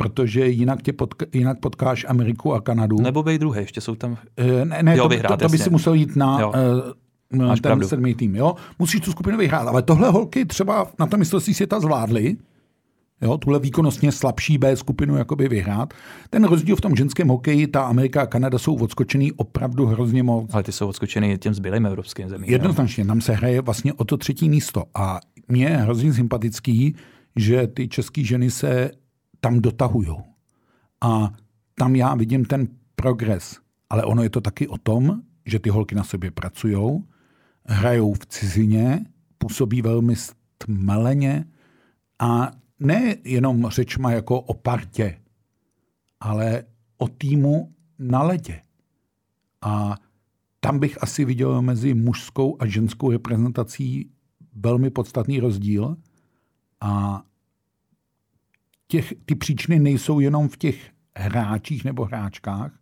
protože 0.00 0.48
jinak, 0.48 0.82
tě 0.82 0.92
potka, 0.92 1.26
jinak 1.32 1.60
potkáš 1.60 2.06
Ameriku 2.08 2.54
a 2.54 2.60
Kanadu. 2.60 3.00
Nebo 3.00 3.22
bej 3.22 3.38
druhé, 3.38 3.60
ještě 3.60 3.80
jsou 3.80 3.94
tam... 3.94 4.16
E, 4.36 4.64
ne, 4.64 4.82
ne 4.82 4.96
jo, 4.96 5.02
to, 5.02 5.08
vyhrát, 5.08 5.38
to, 5.38 5.44
to 5.44 5.48
by 5.48 5.58
si 5.58 5.70
musel 5.70 5.94
jít 5.94 6.16
na 6.16 6.40
jo. 6.40 6.52
uh, 7.32 7.48
ten 7.52 7.62
pravdu. 7.62 7.88
sedmý 7.88 8.14
tým. 8.14 8.36
Jo? 8.36 8.54
Musíš 8.78 9.00
tu 9.00 9.10
skupinu 9.10 9.38
vyhrát, 9.38 9.68
ale 9.68 9.82
tohle 9.82 10.10
holky 10.10 10.44
třeba 10.44 10.86
na 10.98 11.06
tom 11.06 11.18
mistrovství 11.18 11.54
světa 11.54 11.80
zvládly, 11.80 12.36
jo, 13.22 13.38
tuhle 13.38 13.58
výkonnostně 13.58 14.12
slabší 14.12 14.58
B 14.58 14.76
skupinu 14.76 15.16
jakoby 15.16 15.48
vyhrát. 15.48 15.94
Ten 16.30 16.44
rozdíl 16.44 16.76
v 16.76 16.80
tom 16.80 16.96
ženském 16.96 17.28
hokeji, 17.28 17.66
ta 17.66 17.82
Amerika 17.82 18.22
a 18.22 18.26
Kanada 18.26 18.58
jsou 18.58 18.74
odskočený 18.74 19.32
opravdu 19.32 19.86
hrozně 19.86 20.22
moc. 20.22 20.54
Ale 20.54 20.62
ty 20.62 20.72
jsou 20.72 20.88
odskočený 20.88 21.38
těm 21.38 21.54
zbylým 21.54 21.86
evropským 21.86 22.28
zemím. 22.28 22.50
Jednoznačně, 22.50 23.04
tam 23.04 23.20
se 23.20 23.32
hraje 23.32 23.60
vlastně 23.60 23.92
o 23.92 24.04
to 24.04 24.16
třetí 24.16 24.48
místo. 24.48 24.84
A 24.94 25.20
mě 25.48 25.64
je 25.64 25.76
hrozně 25.76 26.12
sympatický, 26.12 26.94
že 27.36 27.66
ty 27.66 27.88
české 27.88 28.24
ženy 28.24 28.50
se 28.50 28.90
tam 29.40 29.60
dotahují. 29.60 30.16
A 31.00 31.32
tam 31.74 31.96
já 31.96 32.14
vidím 32.14 32.44
ten 32.44 32.68
progres. 32.94 33.60
Ale 33.90 34.04
ono 34.04 34.22
je 34.22 34.30
to 34.30 34.40
taky 34.40 34.68
o 34.68 34.78
tom, 34.78 35.22
že 35.46 35.58
ty 35.58 35.70
holky 35.70 35.94
na 35.94 36.04
sobě 36.04 36.30
pracují, 36.30 37.04
hrajou 37.64 38.14
v 38.14 38.26
cizině, 38.26 39.06
působí 39.38 39.82
velmi 39.82 40.16
stmeleně 40.16 41.44
a 42.18 42.50
ne 42.80 43.16
jenom 43.24 43.66
řečma 43.70 44.12
jako 44.12 44.40
o 44.40 44.54
partě, 44.54 45.20
ale 46.20 46.64
o 46.98 47.08
týmu 47.08 47.74
na 47.98 48.22
ledě. 48.22 48.62
A 49.62 49.96
tam 50.60 50.78
bych 50.78 51.02
asi 51.02 51.24
viděl 51.24 51.62
mezi 51.62 51.94
mužskou 51.94 52.56
a 52.60 52.66
ženskou 52.66 53.10
reprezentací 53.10 54.10
velmi 54.54 54.90
podstatný 54.90 55.40
rozdíl. 55.40 55.96
A 56.80 57.22
těch, 58.90 59.14
ty 59.24 59.34
příčiny 59.34 59.78
nejsou 59.78 60.20
jenom 60.20 60.48
v 60.48 60.56
těch 60.56 60.90
hráčích 61.16 61.84
nebo 61.84 62.04
hráčkách, 62.04 62.72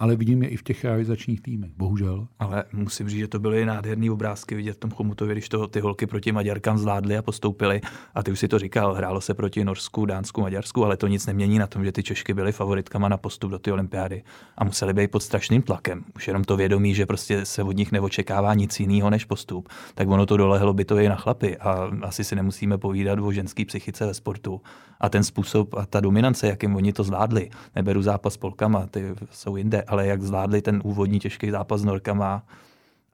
ale 0.00 0.16
vidím 0.16 0.42
je 0.42 0.48
i 0.48 0.56
v 0.56 0.62
těch 0.62 0.84
realizačních 0.84 1.40
týmech, 1.40 1.70
bohužel. 1.76 2.26
Ale 2.38 2.64
musím 2.72 3.08
říct, 3.08 3.18
že 3.18 3.28
to 3.28 3.38
byly 3.38 3.66
nádherné 3.66 4.10
obrázky 4.10 4.54
vidět 4.54 4.72
v 4.72 4.76
tom 4.76 4.90
Chomutově, 4.90 5.34
když 5.34 5.48
to 5.48 5.66
ty 5.66 5.80
holky 5.80 6.06
proti 6.06 6.32
Maďarkám 6.32 6.78
zvládly 6.78 7.16
a 7.16 7.22
postoupily. 7.22 7.80
A 8.14 8.22
ty 8.22 8.32
už 8.32 8.38
si 8.38 8.48
to 8.48 8.58
říkal, 8.58 8.94
hrálo 8.94 9.20
se 9.20 9.34
proti 9.34 9.64
Norsku, 9.64 10.06
Dánsku, 10.06 10.40
Maďarsku, 10.40 10.84
ale 10.84 10.96
to 10.96 11.06
nic 11.06 11.26
nemění 11.26 11.58
na 11.58 11.66
tom, 11.66 11.84
že 11.84 11.92
ty 11.92 12.02
Češky 12.02 12.34
byly 12.34 12.52
favoritkama 12.52 13.08
na 13.08 13.16
postup 13.16 13.50
do 13.50 13.58
té 13.58 13.72
olympiády 13.72 14.22
a 14.58 14.64
museli 14.64 14.92
být 14.94 15.10
pod 15.10 15.20
strašným 15.20 15.62
tlakem. 15.62 16.04
Už 16.16 16.28
jenom 16.28 16.44
to 16.44 16.56
vědomí, 16.56 16.94
že 16.94 17.06
prostě 17.06 17.44
se 17.44 17.62
od 17.62 17.76
nich 17.76 17.92
neočekává 17.92 18.54
nic 18.54 18.80
jiného 18.80 19.10
než 19.10 19.24
postup, 19.24 19.68
tak 19.94 20.08
ono 20.08 20.26
to 20.26 20.36
dolehlo 20.36 20.72
by 20.72 20.84
to 20.84 20.98
i 20.98 21.08
na 21.08 21.16
chlapy. 21.16 21.56
A 21.56 21.90
asi 22.02 22.24
si 22.24 22.36
nemusíme 22.36 22.78
povídat 22.78 23.18
o 23.18 23.32
ženské 23.32 23.64
psychice 23.64 24.06
ve 24.06 24.14
sportu. 24.14 24.60
A 25.00 25.08
ten 25.08 25.24
způsob 25.24 25.74
a 25.74 25.86
ta 25.86 26.00
dominance, 26.00 26.46
jakým 26.46 26.76
oni 26.76 26.92
to 26.92 27.04
zvládli, 27.04 27.50
neberu 27.76 28.02
zápas 28.02 28.34
s 28.34 28.36
Polkama, 28.36 28.86
ty 28.86 29.14
jsou 29.30 29.56
jinde, 29.56 29.82
ale 29.90 30.06
jak 30.06 30.22
zvládli 30.22 30.62
ten 30.62 30.80
úvodní 30.84 31.18
těžký 31.18 31.50
zápas 31.50 31.80
s 31.80 31.84
Norkama 31.84 32.46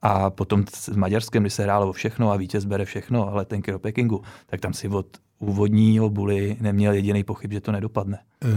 a 0.01 0.29
potom 0.29 0.65
s 0.73 0.89
Maďarskem, 0.95 1.43
kdy 1.43 1.49
se 1.49 1.63
hrálo 1.63 1.89
o 1.89 1.93
všechno 1.93 2.31
a 2.31 2.37
vítěz 2.37 2.65
bere 2.65 2.85
všechno, 2.85 3.29
ale 3.29 3.45
ten 3.45 3.61
do 3.67 3.79
Pekingu, 3.79 4.21
tak 4.45 4.61
tam 4.61 4.73
si 4.73 4.87
od 4.87 5.07
úvodního 5.39 6.09
buly 6.09 6.57
neměl 6.61 6.93
jediný 6.93 7.23
pochyb, 7.23 7.51
že 7.51 7.61
to 7.61 7.71
nedopadne. 7.71 8.17
E, 8.17 8.47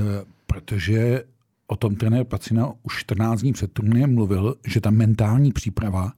protože 0.46 1.24
o 1.66 1.76
tom 1.76 1.96
trenér 1.96 2.24
Pacina 2.24 2.72
už 2.83 2.98
14 2.98 3.40
dní 3.40 3.52
před 3.52 3.72
turnajem 3.72 4.14
mluvil, 4.14 4.54
že 4.66 4.80
ta 4.80 4.90
mentální 4.90 5.53
příprava 5.53 6.12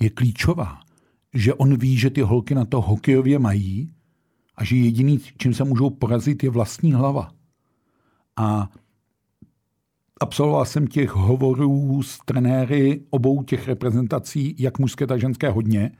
je 0.00 0.10
klíčová. 0.10 0.80
Že 1.34 1.54
on 1.54 1.76
ví, 1.76 1.98
že 1.98 2.10
ty 2.10 2.20
holky 2.20 2.54
na 2.54 2.64
to 2.64 2.80
hokejově 2.80 3.38
mají 3.38 3.92
a 4.56 4.64
že 4.64 4.76
jediný, 4.76 5.20
čím 5.38 5.54
se 5.54 5.64
můžou 5.64 5.90
porazit, 5.90 6.44
je 6.44 6.50
vlastní 6.50 6.92
hlava. 6.92 7.30
A 8.36 8.68
absolvoval 10.20 10.64
jsem 10.64 10.86
těch 10.86 11.10
hovorů 11.10 12.02
s 12.02 12.18
trenéry 12.24 13.02
obou 13.10 13.42
těch 13.42 13.68
reprezentací, 13.68 14.54
jak 14.58 14.78
mužské, 14.78 15.06
tak 15.06 15.20
ženské, 15.20 15.50
hodně. 15.50 15.92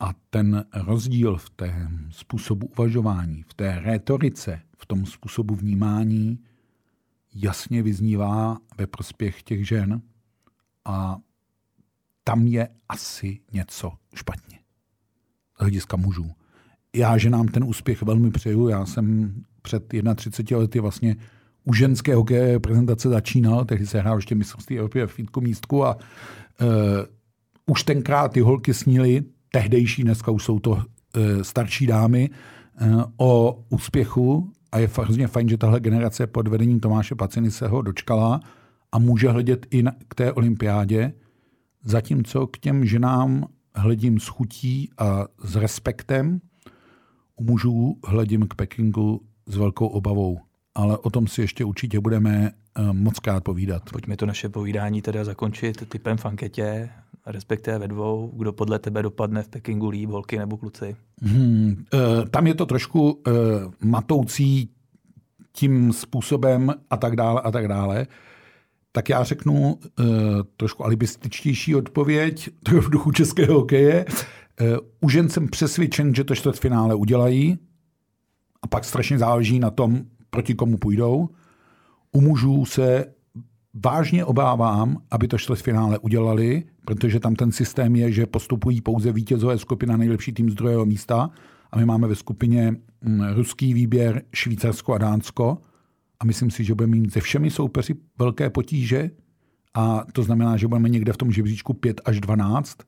A 0.00 0.10
ten 0.30 0.64
rozdíl 0.74 1.36
v 1.36 1.50
té 1.50 1.88
způsobu 2.10 2.66
uvažování, 2.66 3.42
v 3.42 3.54
té 3.54 3.80
rétorice, 3.80 4.60
v 4.78 4.86
tom 4.86 5.06
způsobu 5.06 5.54
vnímání 5.54 6.38
jasně 7.34 7.82
vyznívá 7.82 8.58
ve 8.78 8.86
prospěch 8.86 9.42
těch 9.42 9.68
žen 9.68 10.02
a 10.84 11.16
tam 12.24 12.46
je 12.46 12.68
asi 12.88 13.40
něco 13.52 13.92
špatně 14.14 14.58
z 15.56 15.60
hlediska 15.60 15.96
mužů. 15.96 16.30
Já 16.92 17.18
ženám 17.18 17.48
ten 17.48 17.64
úspěch 17.64 18.02
velmi 18.02 18.30
přeju. 18.30 18.68
Já 18.68 18.86
jsem 18.86 19.34
před 19.62 19.94
31 20.16 20.58
lety 20.58 20.80
vlastně 20.80 21.16
u 21.64 21.72
ženské 21.74 22.14
hokejové 22.14 22.58
prezentace 22.58 23.08
začínal, 23.08 23.64
tehdy 23.64 23.86
se 23.86 24.00
hrál 24.00 24.16
ještě 24.16 24.34
mistrovství 24.34 24.78
Evropy 24.78 25.06
v 25.06 25.40
místku 25.40 25.84
a 25.84 25.96
uh, 25.96 26.68
už 27.66 27.82
tenkrát 27.82 28.32
ty 28.32 28.40
holky 28.40 28.74
sníly 28.74 29.24
tehdejší, 29.52 30.02
dneska 30.02 30.30
už 30.30 30.44
jsou 30.44 30.58
to 30.58 30.82
e, 31.14 31.44
starší 31.44 31.86
dámy, 31.86 32.30
e, 32.30 32.86
o 33.16 33.62
úspěchu 33.68 34.52
a 34.72 34.78
je 34.78 34.90
hrozně 34.98 35.26
fajn, 35.26 35.48
že 35.48 35.58
tahle 35.58 35.80
generace 35.80 36.26
pod 36.26 36.48
vedením 36.48 36.80
Tomáše 36.80 37.14
Paciny 37.14 37.50
se 37.50 37.68
ho 37.68 37.82
dočkala 37.82 38.40
a 38.92 38.98
může 38.98 39.28
hledět 39.28 39.66
i 39.70 39.82
na, 39.82 39.92
k 40.08 40.14
té 40.14 40.32
olympiádě, 40.32 41.12
zatímco 41.84 42.46
k 42.46 42.58
těm 42.58 42.86
ženám 42.86 43.46
hledím 43.74 44.20
s 44.20 44.26
chutí 44.26 44.90
a 44.98 45.26
s 45.44 45.56
respektem, 45.56 46.40
u 47.36 47.44
mužů 47.44 47.96
hledím 48.06 48.46
k 48.48 48.54
Pekingu 48.54 49.20
s 49.46 49.56
velkou 49.56 49.86
obavou. 49.86 50.38
Ale 50.74 50.98
o 50.98 51.10
tom 51.10 51.26
si 51.26 51.40
ještě 51.40 51.64
určitě 51.64 52.00
budeme 52.00 52.52
uh, 52.78 52.92
moc 52.92 53.18
krát 53.18 53.44
povídat. 53.44 53.82
Pojďme 53.90 54.16
to 54.16 54.26
naše 54.26 54.48
povídání 54.48 55.02
teda 55.02 55.24
zakončit 55.24 55.88
typem 55.88 56.16
fanketě, 56.16 56.90
respektive 57.26 57.78
ve 57.78 57.88
dvou. 57.88 58.32
Kdo 58.36 58.52
podle 58.52 58.78
tebe 58.78 59.02
dopadne 59.02 59.42
v 59.42 59.48
Pekingu 59.48 59.88
líp, 59.88 60.10
holky 60.10 60.38
nebo 60.38 60.56
kluci? 60.56 60.96
Hmm, 61.22 61.84
uh, 61.94 62.28
tam 62.28 62.46
je 62.46 62.54
to 62.54 62.66
trošku 62.66 63.12
uh, 63.12 63.32
matoucí 63.84 64.70
tím 65.52 65.92
způsobem 65.92 66.74
a 66.90 66.96
tak 66.96 67.16
dále 67.16 67.40
a 67.40 67.50
tak 67.50 67.68
dále. 67.68 68.06
Tak 68.92 69.08
já 69.08 69.24
řeknu 69.24 69.78
trošku 70.56 70.84
alibističtější 70.84 71.74
odpověď, 71.74 72.48
to 72.62 72.74
je 72.74 72.80
v 72.80 72.90
duchu 72.90 73.12
českého 73.12 73.54
hokeje. 73.54 74.04
U 75.00 75.08
žen 75.08 75.28
jsem 75.28 75.48
přesvědčen, 75.48 76.14
že 76.14 76.24
to 76.24 76.34
čtvrtfinále 76.34 76.94
udělají 76.94 77.58
a 78.62 78.66
pak 78.66 78.84
strašně 78.84 79.18
záleží 79.18 79.58
na 79.58 79.70
tom, 79.70 80.04
proti 80.34 80.54
komu 80.54 80.78
půjdou. 80.78 81.28
U 82.12 82.20
mužů 82.20 82.64
se 82.64 83.06
vážně 83.84 84.24
obávám, 84.24 84.98
aby 85.10 85.28
to 85.28 85.38
čtvrtfinále 85.38 85.98
udělali, 85.98 86.64
protože 86.84 87.20
tam 87.20 87.34
ten 87.34 87.52
systém 87.52 87.96
je, 87.96 88.12
že 88.12 88.26
postupují 88.26 88.80
pouze 88.80 89.12
vítězové 89.12 89.58
skupina 89.58 89.96
nejlepší 89.96 90.32
tým 90.32 90.50
z 90.50 90.54
druhého 90.54 90.86
místa 90.86 91.30
a 91.70 91.78
my 91.78 91.84
máme 91.84 92.08
ve 92.08 92.14
skupině 92.14 92.76
mm, 93.02 93.20
ruský 93.34 93.74
výběr 93.74 94.22
Švýcarsko 94.34 94.92
a 94.94 94.98
Dánsko 94.98 95.58
a 96.20 96.24
myslím 96.24 96.50
si, 96.50 96.64
že 96.64 96.74
budeme 96.74 96.96
mít 96.96 97.12
se 97.12 97.20
všemi 97.20 97.50
soupeři 97.50 97.94
velké 98.18 98.50
potíže 98.50 99.10
a 99.74 100.04
to 100.12 100.22
znamená, 100.22 100.56
že 100.56 100.68
budeme 100.68 100.88
někde 100.88 101.12
v 101.12 101.16
tom 101.16 101.32
žebříčku 101.32 101.72
5 101.74 102.00
až 102.04 102.20
12 102.20 102.78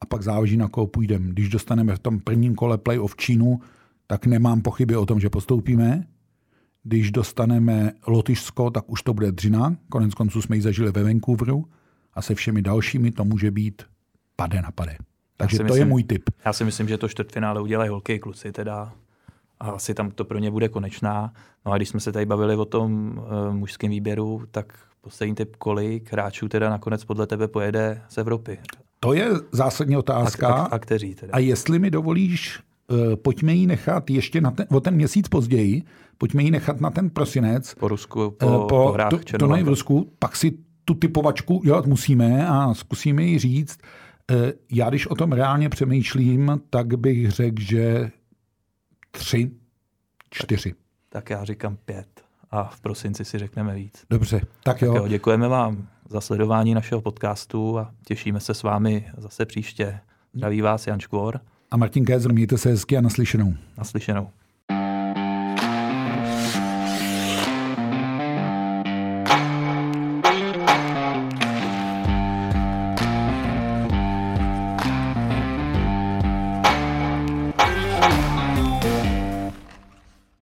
a 0.00 0.06
pak 0.06 0.22
záleží 0.22 0.56
na 0.56 0.68
koho 0.68 0.86
půjdeme. 0.86 1.28
Když 1.28 1.48
dostaneme 1.48 1.96
v 1.96 1.98
tom 1.98 2.20
prvním 2.20 2.54
kole 2.54 2.78
playoff 2.78 3.16
Čínu, 3.16 3.60
tak 4.06 4.26
nemám 4.26 4.62
pochyby 4.62 4.96
o 4.96 5.06
tom, 5.06 5.20
že 5.20 5.30
postoupíme. 5.30 6.13
Když 6.84 7.10
dostaneme 7.10 7.92
Lotyšsko, 8.06 8.70
tak 8.70 8.84
už 8.90 9.02
to 9.02 9.14
bude 9.14 9.32
dřina. 9.32 9.76
Konec 9.88 10.14
konců 10.14 10.42
jsme 10.42 10.56
ji 10.56 10.62
zažili 10.62 10.92
ve 10.92 11.02
Vancouveru 11.02 11.64
a 12.14 12.22
se 12.22 12.34
všemi 12.34 12.62
dalšími 12.62 13.10
to 13.10 13.24
může 13.24 13.50
být 13.50 13.82
pade 14.36 14.62
na 14.62 14.70
pade. 14.70 14.96
Takže 15.36 15.56
to 15.56 15.64
myslím, 15.64 15.80
je 15.80 15.84
můj 15.84 16.04
tip. 16.04 16.30
Já 16.44 16.52
si 16.52 16.64
myslím, 16.64 16.88
že 16.88 16.98
to 16.98 17.08
čtvrtfinále 17.08 17.60
udělají 17.60 17.90
holky 17.90 18.12
i 18.12 18.18
kluci 18.18 18.52
teda. 18.52 18.92
A 19.60 19.70
asi 19.70 19.94
tam 19.94 20.10
to 20.10 20.24
pro 20.24 20.38
ně 20.38 20.50
bude 20.50 20.68
konečná. 20.68 21.32
No 21.66 21.72
a 21.72 21.76
když 21.76 21.88
jsme 21.88 22.00
se 22.00 22.12
tady 22.12 22.26
bavili 22.26 22.56
o 22.56 22.64
tom 22.64 23.18
uh, 23.18 23.54
mužském 23.54 23.90
výběru, 23.90 24.42
tak 24.50 24.78
poslední 25.00 25.34
typ, 25.34 25.56
kolik 25.56 26.12
hráčů 26.12 26.48
teda 26.48 26.70
nakonec 26.70 27.04
podle 27.04 27.26
tebe 27.26 27.48
pojede 27.48 28.02
z 28.08 28.18
Evropy? 28.18 28.58
To 29.00 29.12
je 29.12 29.30
zásadní 29.52 29.96
otázka. 29.96 30.48
A, 30.48 30.52
a, 30.52 30.64
a 30.64 30.78
kteří 30.78 31.14
teda? 31.14 31.32
A 31.32 31.38
jestli 31.38 31.78
mi 31.78 31.90
dovolíš, 31.90 32.60
uh, 32.88 33.16
pojďme 33.16 33.52
ji 33.52 33.66
nechat 33.66 34.10
ještě 34.10 34.40
na 34.40 34.50
ten, 34.50 34.66
o 34.70 34.80
ten 34.80 34.94
měsíc 34.94 35.28
později, 35.28 35.82
pojďme 36.18 36.42
ji 36.42 36.50
nechat 36.50 36.80
na 36.80 36.90
ten 36.90 37.10
prosinec. 37.10 37.74
Po 37.74 37.88
Rusku, 37.88 38.30
po, 38.30 38.46
uh, 38.46 38.52
po, 38.52 38.68
po 38.68 38.92
hrách 38.92 39.10
to, 39.10 39.38
to 39.38 39.48
v 39.48 39.68
Rusku, 39.68 40.12
pak 40.18 40.36
si 40.36 40.52
tu 40.84 40.94
typovačku 40.94 41.62
dělat 41.64 41.86
musíme 41.86 42.48
a 42.48 42.74
zkusíme 42.74 43.22
ji 43.22 43.38
říct. 43.38 43.78
Uh, 44.30 44.36
já 44.72 44.88
když 44.88 45.06
o 45.06 45.14
tom 45.14 45.32
reálně 45.32 45.68
přemýšlím, 45.68 46.60
tak 46.70 46.94
bych 46.94 47.30
řekl, 47.30 47.62
že 47.62 48.10
tři, 49.10 49.50
čtyři. 50.30 50.70
Tak, 50.72 50.78
tak 51.08 51.30
já 51.30 51.44
říkám 51.44 51.76
pět 51.84 52.24
a 52.50 52.64
v 52.64 52.80
prosinci 52.80 53.24
si 53.24 53.38
řekneme 53.38 53.74
víc. 53.74 54.04
Dobře, 54.10 54.40
tak 54.62 54.82
jo. 54.82 54.92
Tak 54.92 55.02
jo 55.02 55.08
děkujeme 55.08 55.48
vám 55.48 55.88
za 56.10 56.20
sledování 56.20 56.74
našeho 56.74 57.00
podcastu 57.00 57.78
a 57.78 57.90
těšíme 58.06 58.40
se 58.40 58.54
s 58.54 58.62
vámi 58.62 59.06
zase 59.16 59.46
příště. 59.46 60.00
Zdraví 60.34 60.60
vás 60.60 60.86
Jan 60.86 61.00
Škvor. 61.00 61.40
A 61.70 61.76
Martin 61.76 62.04
Kézer, 62.04 62.32
mějte 62.32 62.58
se 62.58 62.68
hezky 62.68 62.96
a 62.96 63.00
naslyšenou. 63.00 63.54
Naslyšenou. 63.78 64.30